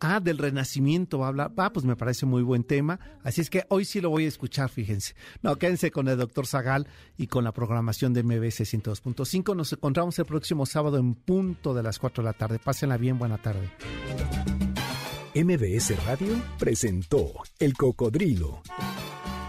Ah, 0.01 0.21
del 0.21 0.39
renacimiento 0.39 1.19
va 1.19 1.27
a 1.27 1.29
hablar. 1.29 1.53
Ah, 1.57 1.73
pues 1.73 1.87
me 1.87 1.97
parece 1.97 2.27
muy 2.27 2.43
buen 2.43 2.65
tema. 2.65 3.01
Así 3.23 3.41
es 3.41 3.51
que 3.51 3.65
hoy 3.69 3.85
sí 3.85 4.01
lo 4.01 4.11
voy 4.11 4.25
a 4.25 4.29
escuchar, 4.29 4.69
fíjense. 4.69 5.15
No, 5.43 5.57
quédense 5.57 5.91
con 5.91 6.09
el 6.09 6.19
doctor 6.19 6.47
Zagal 6.47 6.87
y 7.17 7.29
con 7.29 7.45
la 7.45 7.53
programación 7.53 8.13
de 8.13 8.23
MBS 8.23 8.61
102.5. 8.61 9.57
Nos 9.57 9.73
encontramos 9.73 10.19
el 10.19 10.27
próximo 10.27 10.67
sábado 10.67 10.99
en 10.99 11.15
punto 11.15 11.75
de 11.75 11.83
las 11.83 11.99
4 11.99 12.23
de 12.23 12.27
la 12.27 12.33
tarde. 12.33 12.59
Pásenla 12.59 12.97
bien, 12.97 13.19
buena 13.19 13.39
tarde. 13.39 13.71
MBS 15.35 16.05
Radio 16.07 16.35
presentó 16.59 17.33
El 17.59 17.75
Cocodrilo. 17.75 18.63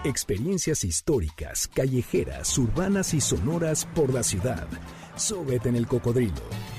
Experiencias 0.04 0.84
históricas, 0.84 1.68
callejeras, 1.68 2.58
urbanas 2.58 3.14
y 3.14 3.20
sonoras 3.20 3.86
por 3.86 4.14
la 4.14 4.24
ciudad. 4.24 4.68
Súbete 5.16 5.70
en 5.70 5.76
el 5.76 5.88
cocodrilo. 5.88 6.34